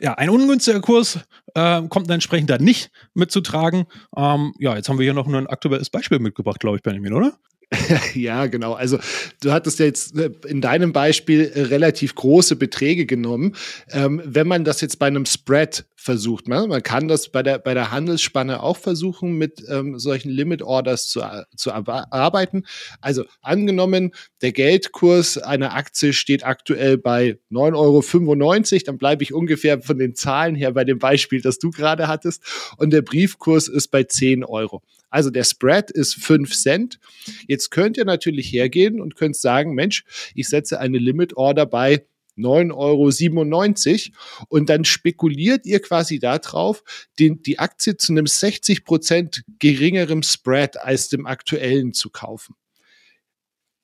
ja, 0.00 0.14
ein 0.14 0.30
ungünstiger 0.30 0.80
Kurs 0.80 1.20
äh, 1.54 1.82
kommt 1.88 2.08
dann 2.08 2.14
entsprechend 2.14 2.50
da 2.50 2.58
nicht 2.58 2.90
mitzutragen. 3.14 3.86
Ähm, 4.16 4.52
ja, 4.58 4.76
jetzt 4.76 4.88
haben 4.88 4.98
wir 4.98 5.04
hier 5.04 5.14
noch 5.14 5.26
ein 5.26 5.46
aktuelles 5.46 5.90
Beispiel 5.90 6.18
mitgebracht, 6.18 6.60
glaube 6.60 6.76
ich, 6.76 6.82
Benjamin, 6.82 7.14
oder? 7.14 7.38
ja, 8.14 8.46
genau. 8.46 8.74
Also 8.74 8.98
du 9.42 9.52
hattest 9.52 9.78
jetzt 9.78 10.16
äh, 10.16 10.30
in 10.46 10.60
deinem 10.60 10.92
Beispiel 10.92 11.50
äh, 11.54 11.62
relativ 11.62 12.14
große 12.14 12.56
Beträge 12.56 13.06
genommen. 13.06 13.54
Ähm, 13.90 14.20
wenn 14.24 14.46
man 14.46 14.64
das 14.64 14.80
jetzt 14.80 14.98
bei 14.98 15.06
einem 15.06 15.26
Spread 15.26 15.84
versucht, 16.02 16.48
man, 16.48 16.62
ne, 16.62 16.68
man 16.68 16.82
kann 16.82 17.08
das 17.08 17.30
bei 17.30 17.42
der, 17.42 17.58
bei 17.58 17.74
der 17.74 17.92
Handelsspanne 17.92 18.62
auch 18.62 18.76
versuchen, 18.76 19.38
mit 19.38 19.62
ähm, 19.68 19.98
solchen 19.98 20.30
Limit 20.30 20.62
Orders 20.62 21.08
zu, 21.08 21.22
zu 21.56 21.72
arbeiten. 21.72 22.64
Also 23.00 23.24
angenommen, 23.40 24.12
der 24.42 24.52
Geldkurs 24.52 25.38
einer 25.38 25.74
Aktie 25.74 26.12
steht 26.12 26.44
aktuell 26.44 26.98
bei 26.98 27.38
9,95 27.50 28.72
Euro, 28.72 28.84
dann 28.86 28.98
bleibe 28.98 29.22
ich 29.22 29.32
ungefähr 29.32 29.80
von 29.80 29.98
den 29.98 30.14
Zahlen 30.14 30.54
her 30.54 30.72
bei 30.72 30.84
dem 30.84 30.98
Beispiel, 30.98 31.40
das 31.40 31.58
du 31.58 31.70
gerade 31.70 32.08
hattest. 32.08 32.42
Und 32.76 32.92
der 32.92 33.02
Briefkurs 33.02 33.68
ist 33.68 33.88
bei 33.88 34.04
10 34.04 34.44
Euro. 34.44 34.82
Also 35.10 35.30
der 35.30 35.44
Spread 35.44 35.90
ist 35.90 36.14
5 36.14 36.56
Cent. 36.56 36.98
Jetzt 37.46 37.70
könnt 37.70 37.98
ihr 37.98 38.06
natürlich 38.06 38.50
hergehen 38.52 39.00
und 39.00 39.14
könnt 39.14 39.36
sagen, 39.36 39.74
Mensch, 39.74 40.04
ich 40.34 40.48
setze 40.48 40.80
eine 40.80 40.98
Limit 40.98 41.36
Order 41.36 41.66
bei 41.66 42.06
9,97 42.36 44.12
Euro 44.12 44.46
und 44.48 44.68
dann 44.68 44.84
spekuliert 44.84 45.66
ihr 45.66 45.80
quasi 45.80 46.18
darauf, 46.18 46.82
den, 47.18 47.42
die 47.42 47.58
Aktie 47.58 47.96
zu 47.96 48.12
einem 48.12 48.26
60 48.26 48.84
Prozent 48.84 49.44
geringerem 49.58 50.22
Spread 50.22 50.80
als 50.80 51.08
dem 51.08 51.26
aktuellen 51.26 51.92
zu 51.92 52.10
kaufen. 52.10 52.54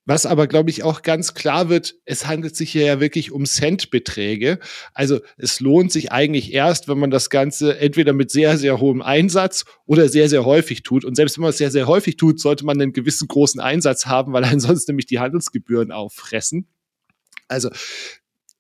Was 0.08 0.24
aber, 0.24 0.46
glaube 0.46 0.70
ich, 0.70 0.84
auch 0.84 1.02
ganz 1.02 1.34
klar 1.34 1.68
wird, 1.68 1.96
es 2.06 2.26
handelt 2.26 2.56
sich 2.56 2.72
hier 2.72 2.86
ja 2.86 2.98
wirklich 2.98 3.30
um 3.30 3.44
Centbeträge. 3.44 4.58
Also 4.94 5.20
es 5.36 5.60
lohnt 5.60 5.92
sich 5.92 6.10
eigentlich 6.12 6.54
erst, 6.54 6.88
wenn 6.88 6.98
man 6.98 7.10
das 7.10 7.28
Ganze 7.28 7.78
entweder 7.78 8.14
mit 8.14 8.30
sehr, 8.30 8.56
sehr 8.56 8.80
hohem 8.80 9.02
Einsatz 9.02 9.66
oder 9.84 10.08
sehr, 10.08 10.30
sehr 10.30 10.46
häufig 10.46 10.82
tut. 10.82 11.04
Und 11.04 11.14
selbst 11.14 11.36
wenn 11.36 11.42
man 11.42 11.50
es 11.50 11.58
sehr, 11.58 11.70
sehr 11.70 11.86
häufig 11.86 12.16
tut, 12.16 12.40
sollte 12.40 12.64
man 12.64 12.80
einen 12.80 12.94
gewissen 12.94 13.28
großen 13.28 13.60
Einsatz 13.60 14.06
haben, 14.06 14.32
weil 14.32 14.44
ansonsten 14.46 14.92
nämlich 14.92 15.04
die 15.04 15.18
Handelsgebühren 15.18 15.92
auffressen. 15.92 16.66
Also 17.46 17.68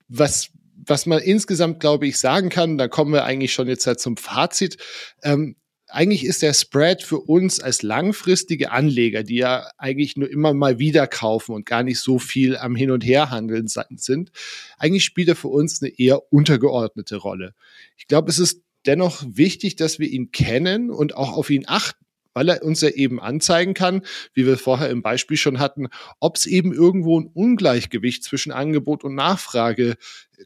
was 0.08 0.50
was 0.86 1.06
man 1.06 1.20
insgesamt, 1.20 1.80
glaube 1.80 2.06
ich, 2.06 2.18
sagen 2.18 2.48
kann, 2.48 2.78
da 2.78 2.88
kommen 2.88 3.12
wir 3.12 3.24
eigentlich 3.24 3.52
schon 3.52 3.68
jetzt 3.68 3.86
halt 3.86 4.00
zum 4.00 4.16
Fazit. 4.16 4.78
Ähm, 5.22 5.56
eigentlich 5.88 6.24
ist 6.24 6.42
der 6.42 6.52
Spread 6.52 7.02
für 7.02 7.18
uns 7.18 7.60
als 7.60 7.82
langfristige 7.82 8.70
Anleger, 8.70 9.22
die 9.22 9.36
ja 9.36 9.70
eigentlich 9.78 10.16
nur 10.16 10.30
immer 10.30 10.52
mal 10.52 10.78
wieder 10.78 11.06
kaufen 11.06 11.54
und 11.54 11.66
gar 11.66 11.82
nicht 11.82 12.00
so 12.00 12.18
viel 12.18 12.56
am 12.56 12.76
Hin- 12.76 12.90
und 12.90 13.04
Herhandeln 13.04 13.68
sind, 13.68 14.30
eigentlich 14.78 15.04
spielt 15.04 15.28
er 15.28 15.36
für 15.36 15.48
uns 15.48 15.82
eine 15.82 15.98
eher 15.98 16.32
untergeordnete 16.32 17.16
Rolle. 17.16 17.54
Ich 17.96 18.06
glaube, 18.06 18.30
es 18.30 18.38
ist 18.38 18.62
dennoch 18.86 19.24
wichtig, 19.26 19.76
dass 19.76 19.98
wir 19.98 20.08
ihn 20.08 20.30
kennen 20.30 20.90
und 20.90 21.16
auch 21.16 21.32
auf 21.32 21.48
ihn 21.50 21.64
achten 21.66 22.04
weil 22.38 22.50
er 22.50 22.62
uns 22.62 22.80
ja 22.82 22.90
eben 22.90 23.18
anzeigen 23.18 23.74
kann, 23.74 24.02
wie 24.32 24.46
wir 24.46 24.56
vorher 24.56 24.90
im 24.90 25.02
Beispiel 25.02 25.36
schon 25.36 25.58
hatten, 25.58 25.88
ob 26.20 26.36
es 26.36 26.46
eben 26.46 26.72
irgendwo 26.72 27.18
ein 27.18 27.26
Ungleichgewicht 27.26 28.22
zwischen 28.22 28.52
Angebot 28.52 29.02
und 29.02 29.16
Nachfrage 29.16 29.96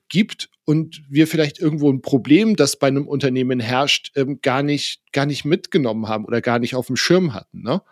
gibt 0.09 0.49
und 0.65 1.03
wir 1.11 1.27
vielleicht 1.27 1.59
irgendwo 1.59 1.93
ein 1.93 2.01
Problem, 2.01 2.57
das 2.57 2.79
bei 2.79 2.87
einem 2.87 3.07
Unternehmen 3.07 3.61
herrscht, 3.61 4.13
ähm, 4.17 4.39
gar 4.41 4.63
nicht, 4.63 5.03
gar 5.13 5.27
nicht 5.27 5.45
mitgenommen 5.45 6.09
haben 6.09 6.25
oder 6.25 6.41
gar 6.41 6.59
nicht 6.59 6.75
auf 6.77 6.87
dem 6.87 6.97
Schirm 6.97 7.35
hatten. 7.35 7.61
Ne? 7.61 7.83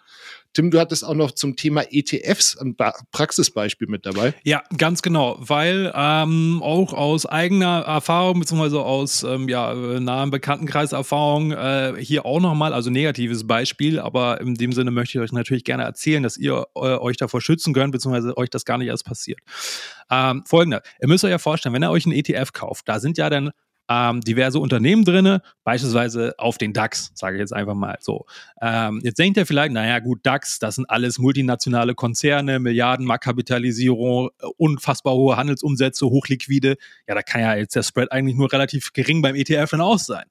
Tim, 0.53 0.71
du 0.71 0.81
hattest 0.81 1.05
auch 1.05 1.15
noch 1.15 1.31
zum 1.31 1.55
Thema 1.55 1.85
ETFs 1.91 2.57
ein 2.57 2.77
Praxisbeispiel 3.13 3.87
mit 3.89 4.05
dabei. 4.05 4.35
Ja, 4.43 4.63
ganz 4.77 5.01
genau, 5.01 5.37
weil 5.39 5.93
ähm, 5.95 6.61
auch 6.63 6.93
aus 6.93 7.25
eigener 7.25 7.83
Erfahrung 7.87 8.41
beziehungsweise 8.41 8.81
aus 8.81 9.23
ähm, 9.23 9.49
ja, 9.49 9.73
nahem 9.75 10.31
Bekanntenkreis 10.31 10.91
Erfahrung 10.93 11.53
äh, 11.53 11.95
hier 11.99 12.27
auch 12.27 12.41
nochmal, 12.41 12.73
also 12.73 12.91
negatives 12.91 13.47
Beispiel, 13.47 14.01
aber 14.01 14.41
in 14.41 14.55
dem 14.55 14.73
Sinne 14.73 14.91
möchte 14.91 15.19
ich 15.19 15.23
euch 15.23 15.33
natürlich 15.33 15.63
gerne 15.63 15.85
erzählen, 15.85 16.23
dass 16.23 16.37
ihr 16.37 16.67
äh, 16.75 16.81
euch 16.81 17.17
davor 17.17 17.41
schützen 17.41 17.73
könnt, 17.73 17.93
beziehungsweise 17.93 18.37
euch 18.37 18.51
das 18.51 18.65
gar 18.65 18.79
nicht 18.79 18.89
erst 18.89 19.05
passiert. 19.05 19.39
Ähm, 20.11 20.43
Folgende, 20.47 20.83
ihr 21.01 21.07
müsst 21.07 21.25
euch 21.25 21.31
ja 21.31 21.39
vorstellen, 21.39 21.75
wenn 21.75 21.85
ihr 21.85 21.91
euch 21.91 22.07
einen 22.07 22.17
ETF 22.17 22.53
kauft, 22.53 22.89
da 22.89 22.99
sind 22.99 23.19
ja 23.19 23.31
dann 23.31 23.51
ähm, 23.91 24.21
diverse 24.21 24.61
Unternehmen 24.61 25.05
drin, 25.05 25.41
beispielsweise 25.65 26.35
auf 26.39 26.59
den 26.59 26.73
DAX, 26.73 27.11
sage 27.15 27.37
ich 27.37 27.41
jetzt 27.41 27.53
einfach 27.53 27.75
mal 27.75 27.99
so. 28.01 28.25
Ähm, 28.63 29.01
jetzt 29.03 29.19
denkt 29.19 29.37
ihr 29.37 29.47
vielleicht, 29.47 29.73
naja 29.73 29.99
gut, 29.99 30.21
DAX, 30.23 30.61
das 30.61 30.77
sind 30.77 30.89
alles 30.89 31.19
multinationale 31.19 31.97
Konzerne, 31.97 32.61
Milliarden 32.61 33.05
Marktkapitalisierung, 33.05 34.31
unfassbar 34.57 35.15
hohe 35.15 35.37
Handelsumsätze, 35.37 36.07
hochliquide. 36.07 36.77
Ja, 37.09 37.17
da 37.17 37.23
kann 37.23 37.41
ja 37.41 37.57
jetzt 37.57 37.75
der 37.75 37.83
Spread 37.83 38.13
eigentlich 38.13 38.37
nur 38.37 38.53
relativ 38.53 38.93
gering 38.93 39.23
beim 39.23 39.35
ETF 39.35 39.71
dann 39.71 39.81
aus 39.81 40.07
sein. 40.07 40.27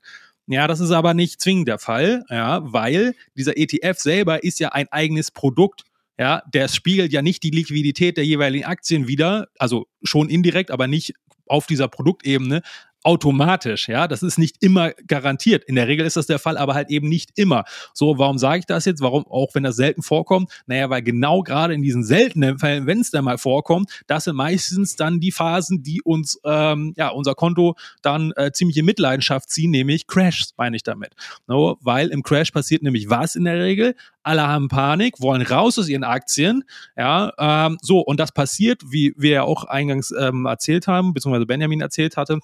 Ja, 0.48 0.66
das 0.68 0.80
ist 0.80 0.92
aber 0.92 1.14
nicht 1.14 1.42
zwingend 1.42 1.68
der 1.68 1.80
Fall, 1.80 2.24
ja, 2.30 2.62
weil 2.64 3.14
dieser 3.36 3.58
ETF 3.58 4.00
selber 4.00 4.44
ist 4.44 4.60
ja 4.60 4.70
ein 4.70 4.88
eigenes 4.90 5.32
Produkt. 5.32 5.84
Ja, 6.18 6.44
der 6.54 6.68
spiegelt 6.70 7.14
ja 7.14 7.22
nicht 7.22 7.44
die 7.44 7.52
Liquidität 7.52 8.18
der 8.18 8.26
jeweiligen 8.26 8.66
Aktien 8.66 9.08
wieder, 9.08 9.48
also 9.58 9.88
schon 10.04 10.30
indirekt, 10.30 10.72
aber 10.72 10.88
nicht 10.88 11.14
auf 11.50 11.66
dieser 11.66 11.88
Produktebene, 11.88 12.62
automatisch, 13.04 13.88
ja. 13.88 14.08
Das 14.08 14.24
ist 14.24 14.38
nicht 14.38 14.58
immer 14.62 14.92
garantiert. 15.08 15.64
In 15.64 15.76
der 15.76 15.88
Regel 15.88 16.06
ist 16.06 16.18
das 16.18 16.28
der 16.28 16.40
Fall, 16.40 16.58
aber 16.58 16.74
halt 16.74 16.90
eben 16.90 17.08
nicht 17.08 17.32
immer. 17.36 17.64
So, 17.94 18.18
warum 18.18 18.38
sage 18.38 18.60
ich 18.60 18.66
das 18.66 18.86
jetzt? 18.86 19.02
Warum, 19.02 19.26
auch 19.28 19.50
wenn 19.54 19.64
das 19.64 19.78
selten 19.78 20.02
vorkommt? 20.02 20.52
Naja, 20.68 20.90
weil 20.90 21.02
genau 21.02 21.42
gerade 21.42 21.74
in 21.74 21.82
diesen 21.82 22.04
seltenen 22.04 22.60
Fällen, 22.60 22.88
wenn 22.88 23.00
es 23.00 23.12
dann 23.12 23.26
mal 23.26 23.38
vorkommt, 23.38 24.04
das 24.08 24.26
sind 24.26 24.36
meistens 24.36 24.96
dann 24.96 25.20
die 25.20 25.32
Phasen, 25.32 25.82
die 25.84 26.02
uns, 26.02 26.40
ähm, 26.44 26.94
ja, 26.98 27.10
unser 27.10 27.36
Konto 27.36 27.76
dann 28.02 28.32
äh, 28.36 28.52
ziemlich 28.52 28.78
in 28.78 28.86
Mitleidenschaft 28.86 29.50
ziehen, 29.50 29.72
nämlich 29.72 30.08
Crashs, 30.08 30.54
meine 30.58 30.76
ich 30.76 30.84
damit. 30.84 31.14
No, 31.48 31.78
weil 31.82 32.10
im 32.10 32.24
Crash 32.24 32.52
passiert 32.52 32.84
nämlich 32.84 33.10
was 33.10 33.36
in 33.36 33.46
der 33.46 33.60
Regel? 33.60 33.96
Alle 34.24 34.46
haben 34.48 34.68
Panik, 34.68 35.22
wollen 35.22 35.42
raus 35.42 35.80
aus 35.80 35.88
ihren 35.88 36.04
Aktien, 36.04 36.64
ja, 36.98 37.32
ähm, 37.38 37.78
so, 37.82 38.00
und 38.00 38.20
das 38.20 38.34
passiert, 38.34 38.82
wie 38.92 39.14
wir 39.18 39.32
ja 39.32 39.44
auch 39.44 39.64
eingangs 39.64 40.14
ähm, 40.20 40.46
erzählt 40.46 40.88
haben, 40.88 41.14
beziehungsweise 41.14 41.46
Benjamin 41.46 41.82
erzählt 41.82 42.18
hatte, 42.18 42.40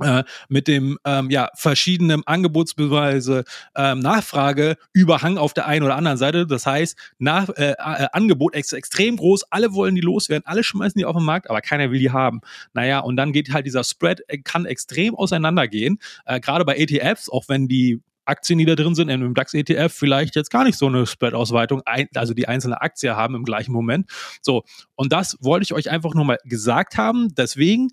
äh, 0.00 0.24
mit 0.48 0.68
dem 0.68 0.98
ähm, 1.04 1.30
ja 1.30 1.50
verschiedenen 1.54 2.26
Angebotsbeweise 2.26 3.44
ähm, 3.76 3.98
Nachfrage 4.00 4.76
Überhang 4.92 5.38
auf 5.38 5.54
der 5.54 5.66
einen 5.66 5.84
oder 5.84 5.96
anderen 5.96 6.18
Seite. 6.18 6.46
Das 6.46 6.66
heißt, 6.66 6.96
nach, 7.18 7.48
äh, 7.50 7.72
äh, 7.72 8.06
Angebot 8.12 8.54
ist 8.54 8.72
extrem 8.72 9.16
groß, 9.16 9.44
alle 9.50 9.74
wollen 9.74 9.94
die 9.94 10.00
loswerden, 10.00 10.46
alle 10.46 10.62
schmeißen 10.62 10.98
die 10.98 11.04
auf 11.04 11.16
den 11.16 11.24
Markt, 11.24 11.50
aber 11.50 11.60
keiner 11.60 11.90
will 11.90 11.98
die 11.98 12.12
haben. 12.12 12.40
Naja, 12.74 13.00
und 13.00 13.16
dann 13.16 13.32
geht 13.32 13.52
halt 13.52 13.66
dieser 13.66 13.84
Spread, 13.84 14.22
äh, 14.28 14.38
kann 14.38 14.66
extrem 14.66 15.14
auseinandergehen. 15.14 15.98
Äh, 16.26 16.40
Gerade 16.40 16.64
bei 16.64 16.76
ETFs, 16.76 17.28
auch 17.28 17.48
wenn 17.48 17.68
die 17.68 18.00
Aktien, 18.28 18.58
die 18.58 18.66
da 18.66 18.74
drin 18.74 18.94
sind, 18.94 19.08
im 19.08 19.34
DAX-ETF 19.34 19.92
vielleicht 19.92 20.36
jetzt 20.36 20.50
gar 20.50 20.64
nicht 20.64 20.78
so 20.78 20.86
eine 20.86 21.06
Spread-Ausweitung, 21.06 21.82
also 22.14 22.34
die 22.34 22.46
einzelne 22.46 22.80
Aktie 22.82 23.16
haben 23.16 23.34
im 23.34 23.44
gleichen 23.44 23.72
Moment. 23.72 24.10
So, 24.42 24.64
und 24.96 25.12
das 25.12 25.38
wollte 25.40 25.64
ich 25.64 25.72
euch 25.72 25.90
einfach 25.90 26.14
nur 26.14 26.26
mal 26.26 26.38
gesagt 26.44 26.98
haben. 26.98 27.34
Deswegen 27.34 27.88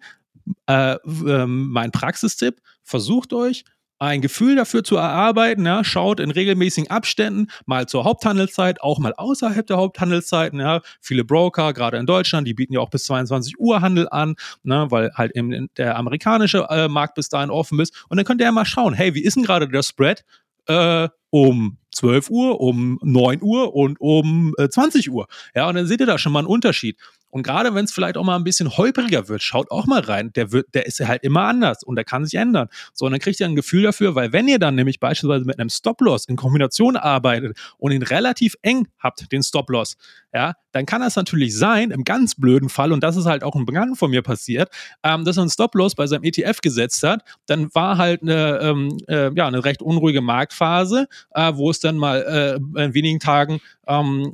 äh, 0.68 0.96
ähm, 1.06 1.70
mein 1.70 1.92
Praxistipp, 1.92 2.62
versucht 2.84 3.34
euch 3.34 3.64
ein 3.98 4.22
Gefühl 4.22 4.58
dafür 4.58 4.84
zu 4.84 4.98
erarbeiten, 4.98 5.66
ja, 5.66 5.84
schaut 5.84 6.20
in 6.20 6.32
regelmäßigen 6.32 6.90
Abständen 6.92 7.48
mal 7.66 7.88
zur 7.88 8.04
Haupthandelszeit, 8.04 8.82
auch 8.82 9.00
mal 9.00 9.14
außerhalb 9.16 9.66
der 9.66 9.78
Haupthandelszeiten, 9.78 10.60
ja, 10.60 10.82
viele 11.00 11.24
Broker, 11.24 11.74
gerade 11.74 11.98
in 11.98 12.06
Deutschland, 12.06 12.48
die 12.48 12.54
bieten 12.54 12.74
ja 12.74 12.82
auch 12.82 12.90
bis 12.90 13.06
22 13.06 13.58
Uhr 13.58 13.82
Handel 13.82 14.10
an, 14.10 14.36
ne, 14.64 14.88
weil 14.90 15.12
halt 15.14 15.36
eben 15.36 15.70
der 15.78 15.96
amerikanische 15.96 16.68
äh, 16.70 16.90
Markt 16.90 17.16
bis 17.16 17.30
dahin 17.30 17.50
offen 17.50 17.80
ist 17.80 18.06
und 18.10 18.18
dann 18.18 18.26
könnt 18.26 18.42
ihr 18.42 18.46
ja 18.46 18.52
mal 18.52 18.66
schauen, 18.66 18.94
hey, 18.94 19.14
wie 19.16 19.24
ist 19.24 19.38
denn 19.38 19.44
gerade 19.44 19.68
der 19.68 19.84
Spread 19.84 20.26
äh, 20.68 21.08
um 21.30 21.78
12 21.92 22.30
Uhr, 22.30 22.62
um 22.62 23.00
9 23.02 23.42
Uhr 23.42 23.74
und 23.74 24.00
um 24.00 24.54
äh, 24.58 24.70
20 24.70 25.12
Uhr. 25.12 25.28
Ja, 25.54 25.68
und 25.68 25.76
dann 25.76 25.88
seht 25.88 26.00
ihr 26.00 26.06
da 26.06 26.18
schon 26.18 26.32
mal 26.32 26.40
einen 26.40 26.48
Unterschied. 26.48 26.98
Und 27.36 27.44
gerade 27.44 27.76
wenn 27.76 27.84
es 27.84 27.92
vielleicht 27.92 28.16
auch 28.16 28.24
mal 28.24 28.38
ein 28.38 28.46
bisschen 28.46 28.78
holpriger 28.78 29.28
wird, 29.28 29.44
schaut 29.44 29.70
auch 29.70 29.88
mal 29.88 30.00
rein. 30.00 30.32
Der 30.36 30.54
wird, 30.54 30.74
der 30.74 30.86
ist 30.86 31.02
halt 31.02 31.22
immer 31.22 31.42
anders 31.42 31.84
und 31.84 31.98
der 31.98 32.06
kann 32.06 32.24
sich 32.24 32.40
ändern. 32.40 32.70
So, 32.94 33.06
und 33.06 33.12
dann 33.12 33.20
kriegt 33.20 33.42
ihr 33.42 33.46
ein 33.46 33.58
Gefühl 33.58 33.84
dafür, 33.84 34.16
weil 34.16 34.32
wenn 34.32 34.48
ihr 34.48 34.58
dann 34.58 34.76
nämlich 34.76 35.02
beispielsweise 35.02 35.44
mit 35.44 35.60
einem 35.60 35.68
Stop-Loss 35.68 36.30
in 36.30 36.38
Kombination 36.38 36.96
arbeitet 36.96 37.58
und 37.78 37.92
ihn 37.92 38.04
relativ 38.04 38.56
eng 38.62 38.88
habt, 39.00 39.30
den 39.34 39.44
Stop-Loss, 39.44 39.98
ja, 40.34 40.54
dann 40.72 40.86
kann 40.86 41.02
das 41.02 41.18
natürlich 41.18 41.58
sein, 41.58 41.92
im 41.92 42.06
ganz 42.06 42.36
blöden 42.36 42.70
Fall, 42.70 42.94
und 42.94 43.04
das 43.04 43.18
ist 43.18 43.26
halt 43.26 43.44
auch 43.44 43.56
ein 43.56 43.66
Bekannten 43.66 43.98
von 43.98 44.12
mir 44.12 44.22
passiert, 44.22 44.70
ähm, 45.04 45.26
dass 45.26 45.36
er 45.36 45.42
einen 45.42 45.50
Stop-Loss 45.50 45.96
bei 45.96 46.08
seinem 46.08 46.24
ETF 46.24 46.62
gesetzt 46.62 47.04
hat. 47.04 47.22
Dann 47.48 47.68
war 47.76 47.98
halt 47.98 48.22
eine, 48.22 48.60
ähm, 48.62 48.98
äh, 49.10 49.34
ja, 49.36 49.48
eine 49.48 49.66
recht 49.66 49.82
unruhige 49.82 50.22
Marktphase, 50.22 51.10
äh, 51.32 51.52
wo 51.54 51.70
es 51.70 51.82
dann 51.82 51.98
mal 51.98 52.60
äh, 52.78 52.82
in 52.86 52.94
wenigen 52.94 53.20
Tagen 53.20 53.60
ähm, 53.88 54.32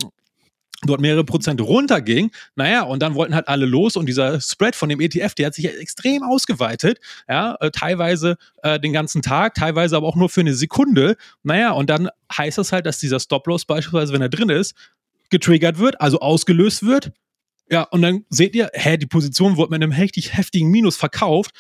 dort 0.88 1.02
mehrere 1.02 1.24
Prozent 1.24 1.62
runterging. 1.62 2.32
Naja, 2.56 2.84
und 2.84 3.02
dann 3.02 3.15
wollten 3.15 3.36
halt 3.36 3.48
alle 3.48 3.65
los 3.65 3.96
und 3.96 4.08
dieser 4.08 4.41
Spread 4.41 4.76
von 4.76 4.89
dem 4.89 5.00
ETF, 5.00 5.34
der 5.36 5.48
hat 5.48 5.54
sich 5.54 5.65
extrem 5.65 6.24
ausgeweitet, 6.24 7.00
ja, 7.30 7.56
äh, 7.60 7.72
teilweise 7.72 8.38
äh, 8.63 8.80
den 8.80 8.94
ganzen 8.94 9.22
Tag, 9.22 9.54
teilweise 9.56 9.96
aber 9.98 10.08
auch 10.08 10.15
nur 10.15 10.30
für 10.30 10.41
eine 10.41 10.54
Sekunde. 10.54 11.15
Naja, 11.44 11.72
und 11.72 11.89
dann 11.89 12.10
heißt 12.36 12.58
das 12.58 12.72
halt, 12.72 12.86
dass 12.86 13.00
dieser 13.00 13.20
Stop-Loss 13.20 13.65
beispielsweise, 13.65 14.13
wenn 14.13 14.22
er 14.22 14.30
drin 14.30 14.50
ist, 14.50 14.76
getriggert 15.30 15.78
wird, 15.78 16.00
also 16.02 16.20
ausgelöst 16.20 16.84
wird. 16.84 17.12
Ja, 17.70 17.84
und 17.84 18.02
dann 18.02 18.26
seht 18.30 18.54
ihr, 18.54 18.70
hä, 18.74 18.98
die 18.98 19.06
Position 19.06 19.56
wurde 19.56 19.72
mit 19.72 19.82
einem 19.82 19.94
heftig 19.94 20.36
heftigen 20.36 20.70
Minus 20.70 20.98
verkauft 20.98 21.52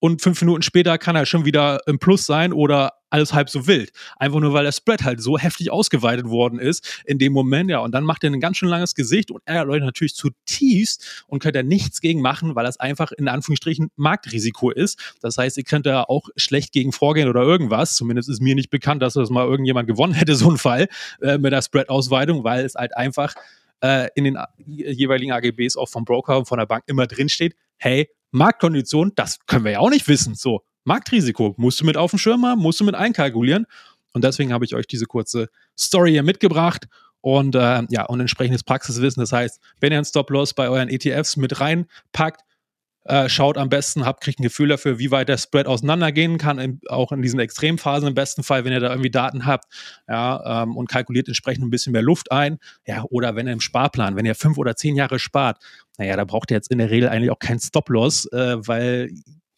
und 0.00 0.22
fünf 0.22 0.40
Minuten 0.40 0.62
später 0.62 0.98
kann 0.98 1.16
er 1.16 1.26
schon 1.26 1.44
wieder 1.44 1.80
im 1.86 1.98
Plus 1.98 2.26
sein 2.26 2.52
oder 2.52 2.92
alles 3.10 3.32
halb 3.32 3.48
so 3.48 3.66
wild. 3.66 3.90
Einfach 4.16 4.40
nur, 4.40 4.52
weil 4.52 4.64
der 4.64 4.72
Spread 4.72 5.02
halt 5.02 5.20
so 5.20 5.38
heftig 5.38 5.70
ausgeweitet 5.70 6.26
worden 6.28 6.58
ist 6.58 7.02
in 7.04 7.18
dem 7.18 7.32
Moment, 7.32 7.70
ja. 7.70 7.78
Und 7.78 7.92
dann 7.92 8.04
macht 8.04 8.22
er 8.22 8.30
ein 8.30 8.40
ganz 8.40 8.58
schön 8.58 8.68
langes 8.68 8.94
Gesicht 8.94 9.30
und 9.30 9.42
ärgert 9.46 9.68
euch 9.68 9.80
natürlich 9.82 10.14
zutiefst 10.14 11.24
und 11.26 11.42
könnt 11.42 11.56
da 11.56 11.62
nichts 11.62 12.00
gegen 12.00 12.20
machen, 12.20 12.54
weil 12.54 12.64
das 12.64 12.78
einfach 12.78 13.12
in 13.12 13.28
Anführungsstrichen 13.28 13.90
Marktrisiko 13.96 14.70
ist. 14.70 15.16
Das 15.20 15.38
heißt, 15.38 15.56
ihr 15.56 15.64
könnt 15.64 15.86
da 15.86 16.02
auch 16.02 16.28
schlecht 16.36 16.72
gegen 16.72 16.92
vorgehen 16.92 17.28
oder 17.28 17.42
irgendwas. 17.42 17.94
Zumindest 17.94 18.28
ist 18.28 18.42
mir 18.42 18.54
nicht 18.54 18.70
bekannt, 18.70 19.02
dass 19.02 19.14
das 19.14 19.30
mal 19.30 19.46
irgendjemand 19.46 19.88
gewonnen 19.88 20.14
hätte, 20.14 20.34
so 20.36 20.50
ein 20.50 20.58
Fall 20.58 20.88
äh, 21.22 21.38
mit 21.38 21.52
der 21.52 21.62
Spread-Ausweitung, 21.62 22.44
weil 22.44 22.64
es 22.64 22.74
halt 22.74 22.96
einfach 22.96 23.34
äh, 23.80 24.08
in 24.14 24.24
den 24.24 24.38
jeweiligen 24.66 25.32
AGBs 25.32 25.76
auch 25.76 25.88
vom 25.88 26.04
Broker 26.04 26.38
und 26.38 26.46
von 26.46 26.58
der 26.58 26.66
Bank 26.66 26.84
immer 26.86 27.06
drinsteht, 27.06 27.54
hey, 27.78 28.08
Marktkondition, 28.30 29.12
das 29.14 29.38
können 29.46 29.64
wir 29.64 29.72
ja 29.72 29.78
auch 29.80 29.90
nicht 29.90 30.08
wissen. 30.08 30.34
So, 30.34 30.62
Marktrisiko 30.84 31.54
musst 31.56 31.80
du 31.80 31.84
mit 31.84 31.96
auf 31.96 32.10
dem 32.10 32.18
Schirm 32.18 32.44
haben, 32.46 32.60
musst 32.60 32.80
du 32.80 32.84
mit 32.84 32.94
einkalkulieren. 32.94 33.66
Und 34.12 34.24
deswegen 34.24 34.52
habe 34.52 34.64
ich 34.64 34.74
euch 34.74 34.86
diese 34.86 35.06
kurze 35.06 35.48
Story 35.78 36.12
hier 36.12 36.22
mitgebracht 36.22 36.86
und 37.20 37.54
äh, 37.54 37.82
ja, 37.90 38.04
und 38.06 38.20
entsprechendes 38.20 38.64
Praxiswissen. 38.64 39.20
Das 39.20 39.32
heißt, 39.32 39.60
wenn 39.80 39.92
ihr 39.92 39.98
einen 39.98 40.04
Stop-Loss 40.04 40.54
bei 40.54 40.68
euren 40.68 40.88
ETFs 40.88 41.36
mit 41.36 41.60
reinpackt, 41.60 42.42
äh, 43.08 43.28
schaut 43.30 43.56
am 43.56 43.70
besten, 43.70 44.04
habt, 44.04 44.22
kriegt 44.22 44.38
ein 44.38 44.42
Gefühl 44.42 44.68
dafür, 44.68 44.98
wie 44.98 45.10
weit 45.10 45.30
der 45.30 45.38
Spread 45.38 45.66
auseinandergehen 45.66 46.36
kann, 46.36 46.58
in, 46.58 46.80
auch 46.88 47.10
in 47.10 47.22
diesen 47.22 47.40
Extremphasen 47.40 48.06
im 48.06 48.14
besten 48.14 48.42
Fall, 48.42 48.66
wenn 48.66 48.72
ihr 48.72 48.80
da 48.80 48.90
irgendwie 48.90 49.10
Daten 49.10 49.46
habt, 49.46 49.64
ja, 50.06 50.62
ähm, 50.62 50.76
und 50.76 50.90
kalkuliert 50.90 51.26
entsprechend 51.26 51.64
ein 51.64 51.70
bisschen 51.70 51.94
mehr 51.94 52.02
Luft 52.02 52.30
ein, 52.30 52.58
ja, 52.86 53.04
oder 53.08 53.34
wenn 53.34 53.46
ihr 53.46 53.54
im 53.54 53.62
Sparplan, 53.62 54.14
wenn 54.14 54.26
ihr 54.26 54.34
fünf 54.34 54.58
oder 54.58 54.76
zehn 54.76 54.94
Jahre 54.94 55.18
spart, 55.18 55.56
naja, 55.96 56.16
da 56.16 56.24
braucht 56.24 56.50
ihr 56.50 56.56
jetzt 56.58 56.70
in 56.70 56.76
der 56.76 56.90
Regel 56.90 57.08
eigentlich 57.08 57.30
auch 57.30 57.38
keinen 57.38 57.60
Stop-Loss, 57.60 58.26
äh, 58.26 58.56
weil 58.68 59.10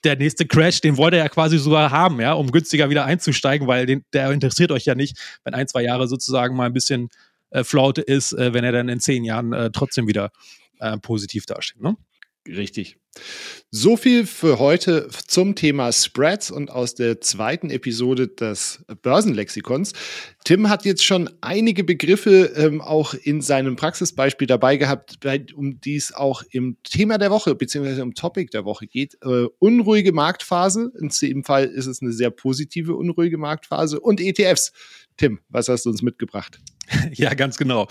der 0.05 0.17
nächste 0.17 0.47
Crash, 0.47 0.81
den 0.81 0.97
wollt 0.97 1.13
ihr 1.15 1.19
ja 1.19 1.29
quasi 1.29 1.59
sogar 1.59 1.91
haben, 1.91 2.21
ja, 2.21 2.35
um 2.35 2.53
günstiger 2.53 2.89
wieder 2.89 3.05
einzusteigen, 3.05 3.67
weil 3.67 3.85
den, 3.85 4.05
der 4.13 4.31
interessiert 4.31 4.71
euch 4.71 4.85
ja 4.85 4.95
nicht, 4.95 5.19
wenn 5.43 5.55
ein, 5.55 5.67
zwei 5.67 5.83
Jahre 5.83 6.07
sozusagen 6.07 6.55
mal 6.55 6.67
ein 6.67 6.73
bisschen 6.73 7.09
äh, 7.51 7.65
Flaute 7.65 8.01
ist, 8.01 8.33
äh, 8.33 8.55
wenn 8.55 8.63
er 8.63 8.71
dann 8.71 8.89
in 8.89 9.01
zehn 9.01 9.25
Jahren 9.25 9.53
äh, 9.53 9.71
trotzdem 9.73 10.07
wieder 10.07 10.31
äh, 10.79 10.97
positiv 10.99 11.47
dasteht. 11.47 11.83
Ne? 11.83 11.97
Richtig. 12.47 13.00
So 13.71 13.97
viel 13.97 14.27
für 14.27 14.59
heute 14.59 15.09
zum 15.27 15.55
Thema 15.55 15.93
Spreads 15.93 16.51
und 16.51 16.71
aus 16.71 16.95
der 16.95 17.21
zweiten 17.21 17.71
Episode 17.71 18.29
des 18.29 18.85
Börsenlexikons. 19.03 19.93
Tim 20.45 20.69
hat 20.71 20.85
jetzt 20.85 21.05
schon 21.05 21.29
einige 21.43 21.85
Begriffe 21.85 22.53
ähm, 22.57 22.81
auch 22.81 23.15
in 23.15 23.43
seinem 23.43 23.77
Praxisbeispiel 23.77 24.47
dabei 24.47 24.79
gehabt, 24.79 25.21
bei, 25.21 25.45
um 25.55 25.81
die 25.81 25.97
es 25.97 26.15
auch 26.15 26.43
im 26.51 26.79
Thema 26.83 27.19
der 27.19 27.31
Woche 27.31 27.55
bzw. 27.55 28.01
im 28.01 28.15
Topic 28.15 28.51
der 28.51 28.65
Woche 28.65 28.87
geht. 28.87 29.19
Äh, 29.23 29.47
unruhige 29.59 30.13
Marktphase. 30.13 30.93
In 30.99 31.11
dem 31.11 31.45
Fall 31.45 31.67
ist 31.67 31.87
es 31.87 32.01
eine 32.01 32.13
sehr 32.13 32.31
positive 32.31 32.97
unruhige 32.97 33.37
Marktphase 33.37 34.01
und 34.01 34.21
ETFs. 34.21 34.73
Tim, 35.19 35.41
was 35.51 35.69
hast 35.69 35.85
du 35.85 35.91
uns 35.91 36.03
mitgebracht? 36.03 36.61
Ja, 37.15 37.35
ganz 37.35 37.57
genau. 37.57 37.89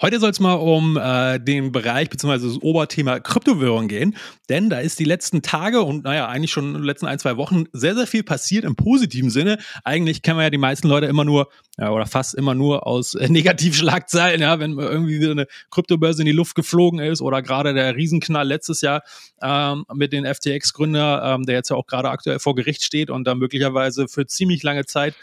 Heute 0.00 0.20
soll 0.20 0.30
es 0.30 0.40
mal 0.40 0.54
um 0.54 0.96
äh, 0.96 1.38
den 1.38 1.72
Bereich 1.72 2.10
bzw. 2.10 2.46
das 2.46 2.62
Oberthema 2.62 3.20
Kryptowährung 3.20 3.88
gehen, 3.88 4.16
denn 4.48 4.70
da 4.70 4.80
ist 4.80 4.98
die 4.98 5.04
letzten 5.04 5.42
Tage 5.42 5.82
und 5.82 6.04
naja, 6.04 6.28
eigentlich 6.28 6.50
schon 6.50 6.68
in 6.68 6.74
den 6.74 6.82
letzten 6.82 7.06
ein, 7.06 7.18
zwei 7.18 7.36
Wochen 7.36 7.64
sehr, 7.72 7.94
sehr 7.94 8.06
viel 8.06 8.22
passiert 8.22 8.64
im 8.64 8.76
positiven 8.76 9.30
Sinne. 9.30 9.58
Eigentlich 9.84 10.22
kennen 10.22 10.38
wir 10.38 10.44
ja 10.44 10.50
die 10.50 10.58
meisten 10.58 10.88
Leute 10.88 11.06
immer 11.06 11.24
nur 11.24 11.48
ja, 11.80 11.90
oder 11.90 12.04
fast 12.04 12.34
immer 12.34 12.54
nur 12.54 12.86
aus 12.86 13.14
äh, 13.14 13.28
Negativschlagzeilen, 13.30 14.42
ja, 14.42 14.60
wenn 14.60 14.78
irgendwie 14.78 15.18
wieder 15.18 15.30
eine 15.30 15.46
Kryptobörse 15.70 16.20
in 16.20 16.26
die 16.26 16.32
Luft 16.32 16.54
geflogen 16.54 17.00
ist 17.00 17.22
oder 17.22 17.40
gerade 17.40 17.72
der 17.72 17.96
Riesenknall 17.96 18.46
letztes 18.46 18.82
Jahr 18.82 19.02
ähm, 19.42 19.86
mit 19.94 20.12
den 20.12 20.26
FTX-Gründer, 20.26 21.34
ähm, 21.34 21.46
der 21.46 21.54
jetzt 21.56 21.70
ja 21.70 21.76
auch 21.76 21.86
gerade 21.86 22.10
aktuell 22.10 22.38
vor 22.38 22.54
Gericht 22.54 22.84
steht 22.84 23.08
und 23.08 23.24
da 23.24 23.34
möglicherweise 23.34 24.08
für 24.08 24.26
ziemlich 24.26 24.62
lange 24.62 24.84
Zeit 24.84 25.14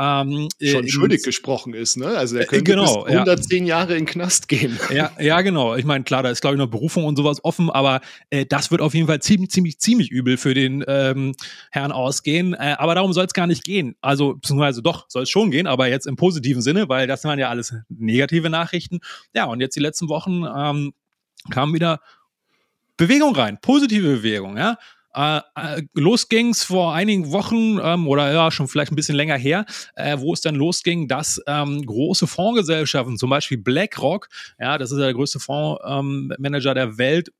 ähm, 0.00 0.48
schon 0.62 0.88
schuldig 0.88 1.22
gesprochen 1.22 1.74
ist, 1.74 1.98
ne? 1.98 2.06
Also 2.06 2.36
er 2.36 2.44
äh, 2.44 2.46
könnte 2.46 2.64
genau, 2.64 3.04
bis 3.04 3.12
110 3.14 3.66
ja. 3.66 3.76
Jahre 3.76 3.96
in 3.96 4.06
Knast 4.06 4.48
gehen. 4.48 4.78
Ja, 4.90 5.12
ja, 5.20 5.40
genau. 5.42 5.76
Ich 5.76 5.84
meine, 5.84 6.04
klar, 6.04 6.22
da 6.22 6.30
ist 6.30 6.40
glaube 6.40 6.56
ich 6.56 6.58
noch 6.58 6.66
Berufung 6.66 7.04
und 7.04 7.16
sowas 7.16 7.44
offen, 7.44 7.70
aber 7.70 8.00
äh, 8.30 8.44
das 8.44 8.70
wird 8.70 8.80
auf 8.80 8.94
jeden 8.94 9.06
Fall 9.06 9.20
ziemlich, 9.20 9.50
ziemlich, 9.50 9.78
ziemlich 9.78 10.10
übel 10.10 10.36
für 10.36 10.52
den 10.52 10.84
ähm, 10.88 11.34
Herrn 11.70 11.92
ausgehen. 11.92 12.54
Äh, 12.54 12.76
aber 12.78 12.94
darum 12.94 13.12
soll 13.12 13.26
es 13.26 13.32
gar 13.32 13.46
nicht 13.46 13.62
gehen. 13.62 13.94
Also 14.00 14.34
beziehungsweise 14.34 14.82
doch 14.82 15.06
soll 15.08 15.24
es 15.24 15.30
schon 15.30 15.50
gehen, 15.50 15.66
aber 15.66 15.88
jetzt 15.88 16.06
im 16.06 16.16
positiven 16.16 16.62
Sinne, 16.62 16.88
weil 16.88 17.06
das 17.06 17.24
waren 17.24 17.38
ja 17.38 17.48
alles 17.48 17.74
negative 17.88 18.50
Nachrichten. 18.50 19.00
Ja, 19.34 19.44
und 19.44 19.60
jetzt 19.60 19.76
die 19.76 19.80
letzten 19.80 20.08
Wochen 20.08 20.44
ähm, 20.44 20.92
kam 21.50 21.72
wieder 21.72 22.00
Bewegung 22.96 23.34
rein, 23.34 23.58
positive 23.60 24.16
Bewegung, 24.16 24.56
ja. 24.56 24.76
Äh, 25.14 25.38
äh, 25.56 25.82
los 25.94 26.28
ging's 26.28 26.62
vor 26.62 26.94
einigen 26.94 27.32
Wochen 27.32 27.78
ähm, 27.82 28.06
oder 28.06 28.32
ja 28.32 28.50
schon 28.50 28.68
vielleicht 28.68 28.92
ein 28.92 28.96
bisschen 28.96 29.16
länger 29.16 29.36
her, 29.36 29.64
äh, 29.96 30.18
wo 30.18 30.32
es 30.32 30.40
dann 30.40 30.54
losging, 30.54 31.08
dass 31.08 31.40
ähm, 31.46 31.84
große 31.84 32.26
Fondsgesellschaften, 32.26 33.18
zum 33.18 33.30
Beispiel 33.30 33.58
BlackRock, 33.58 34.28
ja, 34.58 34.78
das 34.78 34.92
ist 34.92 34.98
ja 34.98 35.04
der 35.06 35.14
größte 35.14 35.40
Fondsmanager 35.40 36.70
ähm, 36.70 36.74
der 36.74 36.98
Welt, 36.98 37.32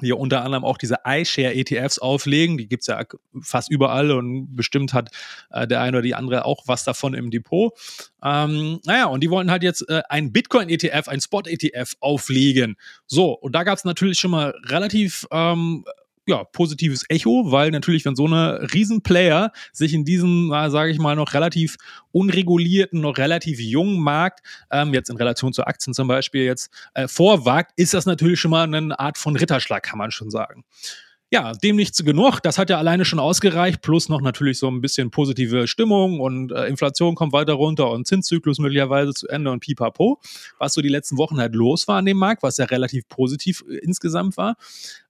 die 0.00 0.12
unter 0.12 0.44
anderem 0.44 0.64
auch 0.64 0.78
diese 0.78 0.96
iShare-ETFs 1.06 1.98
auflegen. 1.98 2.58
Die 2.58 2.66
gibt's 2.66 2.86
ja 2.86 3.04
fast 3.40 3.70
überall 3.70 4.10
und 4.10 4.54
bestimmt 4.54 4.92
hat 4.92 5.10
äh, 5.50 5.66
der 5.66 5.80
eine 5.80 5.98
oder 5.98 6.02
die 6.02 6.14
andere 6.14 6.44
auch 6.44 6.64
was 6.66 6.84
davon 6.84 7.14
im 7.14 7.30
Depot. 7.30 7.72
Ähm, 8.22 8.80
naja, 8.84 9.06
und 9.06 9.22
die 9.22 9.30
wollten 9.30 9.50
halt 9.50 9.62
jetzt 9.62 9.88
äh, 9.88 10.02
ein 10.08 10.32
Bitcoin-ETF, 10.32 11.08
ein 11.08 11.20
Spot-ETF 11.20 11.94
auflegen. 12.00 12.76
So, 13.06 13.32
und 13.32 13.54
da 13.54 13.62
gab's 13.62 13.84
natürlich 13.84 14.18
schon 14.18 14.32
mal 14.32 14.54
relativ 14.66 15.26
ähm, 15.30 15.84
ja, 16.32 16.44
positives 16.44 17.04
Echo, 17.08 17.52
weil 17.52 17.70
natürlich, 17.70 18.04
wenn 18.04 18.16
so 18.16 18.26
eine 18.26 18.72
Riesenplayer 18.72 19.52
sich 19.72 19.92
in 19.92 20.04
diesem, 20.04 20.48
sage 20.50 20.90
ich 20.90 20.98
mal, 20.98 21.14
noch 21.14 21.34
relativ 21.34 21.76
unregulierten, 22.10 23.00
noch 23.00 23.18
relativ 23.18 23.60
jungen 23.60 24.00
Markt, 24.00 24.40
ähm, 24.70 24.94
jetzt 24.94 25.10
in 25.10 25.16
Relation 25.16 25.52
zu 25.52 25.66
Aktien 25.66 25.92
zum 25.92 26.08
Beispiel, 26.08 26.44
jetzt 26.44 26.72
äh, 26.94 27.06
vorwagt, 27.06 27.72
ist 27.76 27.92
das 27.94 28.06
natürlich 28.06 28.40
schon 28.40 28.50
mal 28.50 28.62
eine 28.62 28.98
Art 28.98 29.18
von 29.18 29.36
Ritterschlag, 29.36 29.82
kann 29.82 29.98
man 29.98 30.10
schon 30.10 30.30
sagen. 30.30 30.64
Ja, 31.32 31.54
dem 31.54 31.76
nicht 31.76 31.94
zu 31.94 32.04
genug. 32.04 32.40
Das 32.40 32.58
hat 32.58 32.68
ja 32.68 32.76
alleine 32.76 33.06
schon 33.06 33.18
ausgereicht, 33.18 33.80
plus 33.80 34.10
noch 34.10 34.20
natürlich 34.20 34.58
so 34.58 34.68
ein 34.68 34.82
bisschen 34.82 35.10
positive 35.10 35.66
Stimmung 35.66 36.20
und 36.20 36.52
äh, 36.52 36.66
Inflation 36.66 37.14
kommt 37.14 37.32
weiter 37.32 37.54
runter 37.54 37.90
und 37.90 38.06
Zinszyklus 38.06 38.58
möglicherweise 38.58 39.14
zu 39.14 39.28
Ende 39.28 39.50
und 39.50 39.60
pipapo, 39.60 40.20
was 40.58 40.74
so 40.74 40.82
die 40.82 40.90
letzten 40.90 41.16
Wochen 41.16 41.38
halt 41.38 41.54
los 41.54 41.88
war 41.88 41.96
an 41.96 42.04
dem 42.04 42.18
Markt, 42.18 42.42
was 42.42 42.58
ja 42.58 42.66
relativ 42.66 43.08
positiv 43.08 43.64
äh, 43.66 43.78
insgesamt 43.78 44.36
war. 44.36 44.56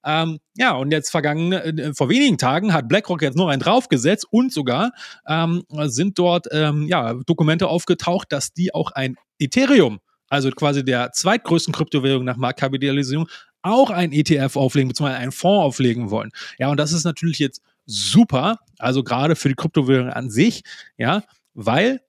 Ähm, 0.04 0.38
ja, 0.56 0.76
und 0.76 0.92
jetzt 0.92 1.10
vergangen, 1.10 1.54
äh, 1.54 1.92
vor 1.92 2.08
wenigen 2.08 2.38
Tagen 2.38 2.72
hat 2.72 2.86
BlackRock 2.86 3.22
jetzt 3.22 3.36
noch 3.36 3.48
einen 3.48 3.60
draufgesetzt 3.60 4.28
und 4.30 4.52
sogar 4.52 4.92
ähm, 5.26 5.64
sind 5.86 6.20
dort 6.20 6.46
ähm, 6.52 6.86
ja, 6.86 7.14
Dokumente 7.26 7.66
aufgetaucht, 7.66 8.30
dass 8.30 8.52
die 8.52 8.72
auch 8.72 8.92
ein 8.92 9.16
Ethereum 9.40 9.98
also 10.32 10.50
quasi 10.50 10.82
der 10.82 11.12
zweitgrößten 11.12 11.74
Kryptowährung 11.74 12.24
nach 12.24 12.38
Marktkapitalisierung, 12.38 13.28
auch 13.62 13.90
ein 13.90 14.12
ETF 14.12 14.56
auflegen, 14.56 14.88
beziehungsweise 14.88 15.20
einen 15.20 15.32
Fonds 15.32 15.64
auflegen 15.64 16.10
wollen. 16.10 16.30
Ja, 16.58 16.68
und 16.68 16.78
das 16.78 16.92
ist 16.92 17.04
natürlich 17.04 17.38
jetzt 17.38 17.62
super, 17.86 18.58
also 18.78 19.02
gerade 19.02 19.36
für 19.36 19.48
die 19.48 19.54
Kryptowährung 19.54 20.10
an 20.10 20.30
sich, 20.30 20.62
ja, 20.96 21.22
weil 21.54 22.00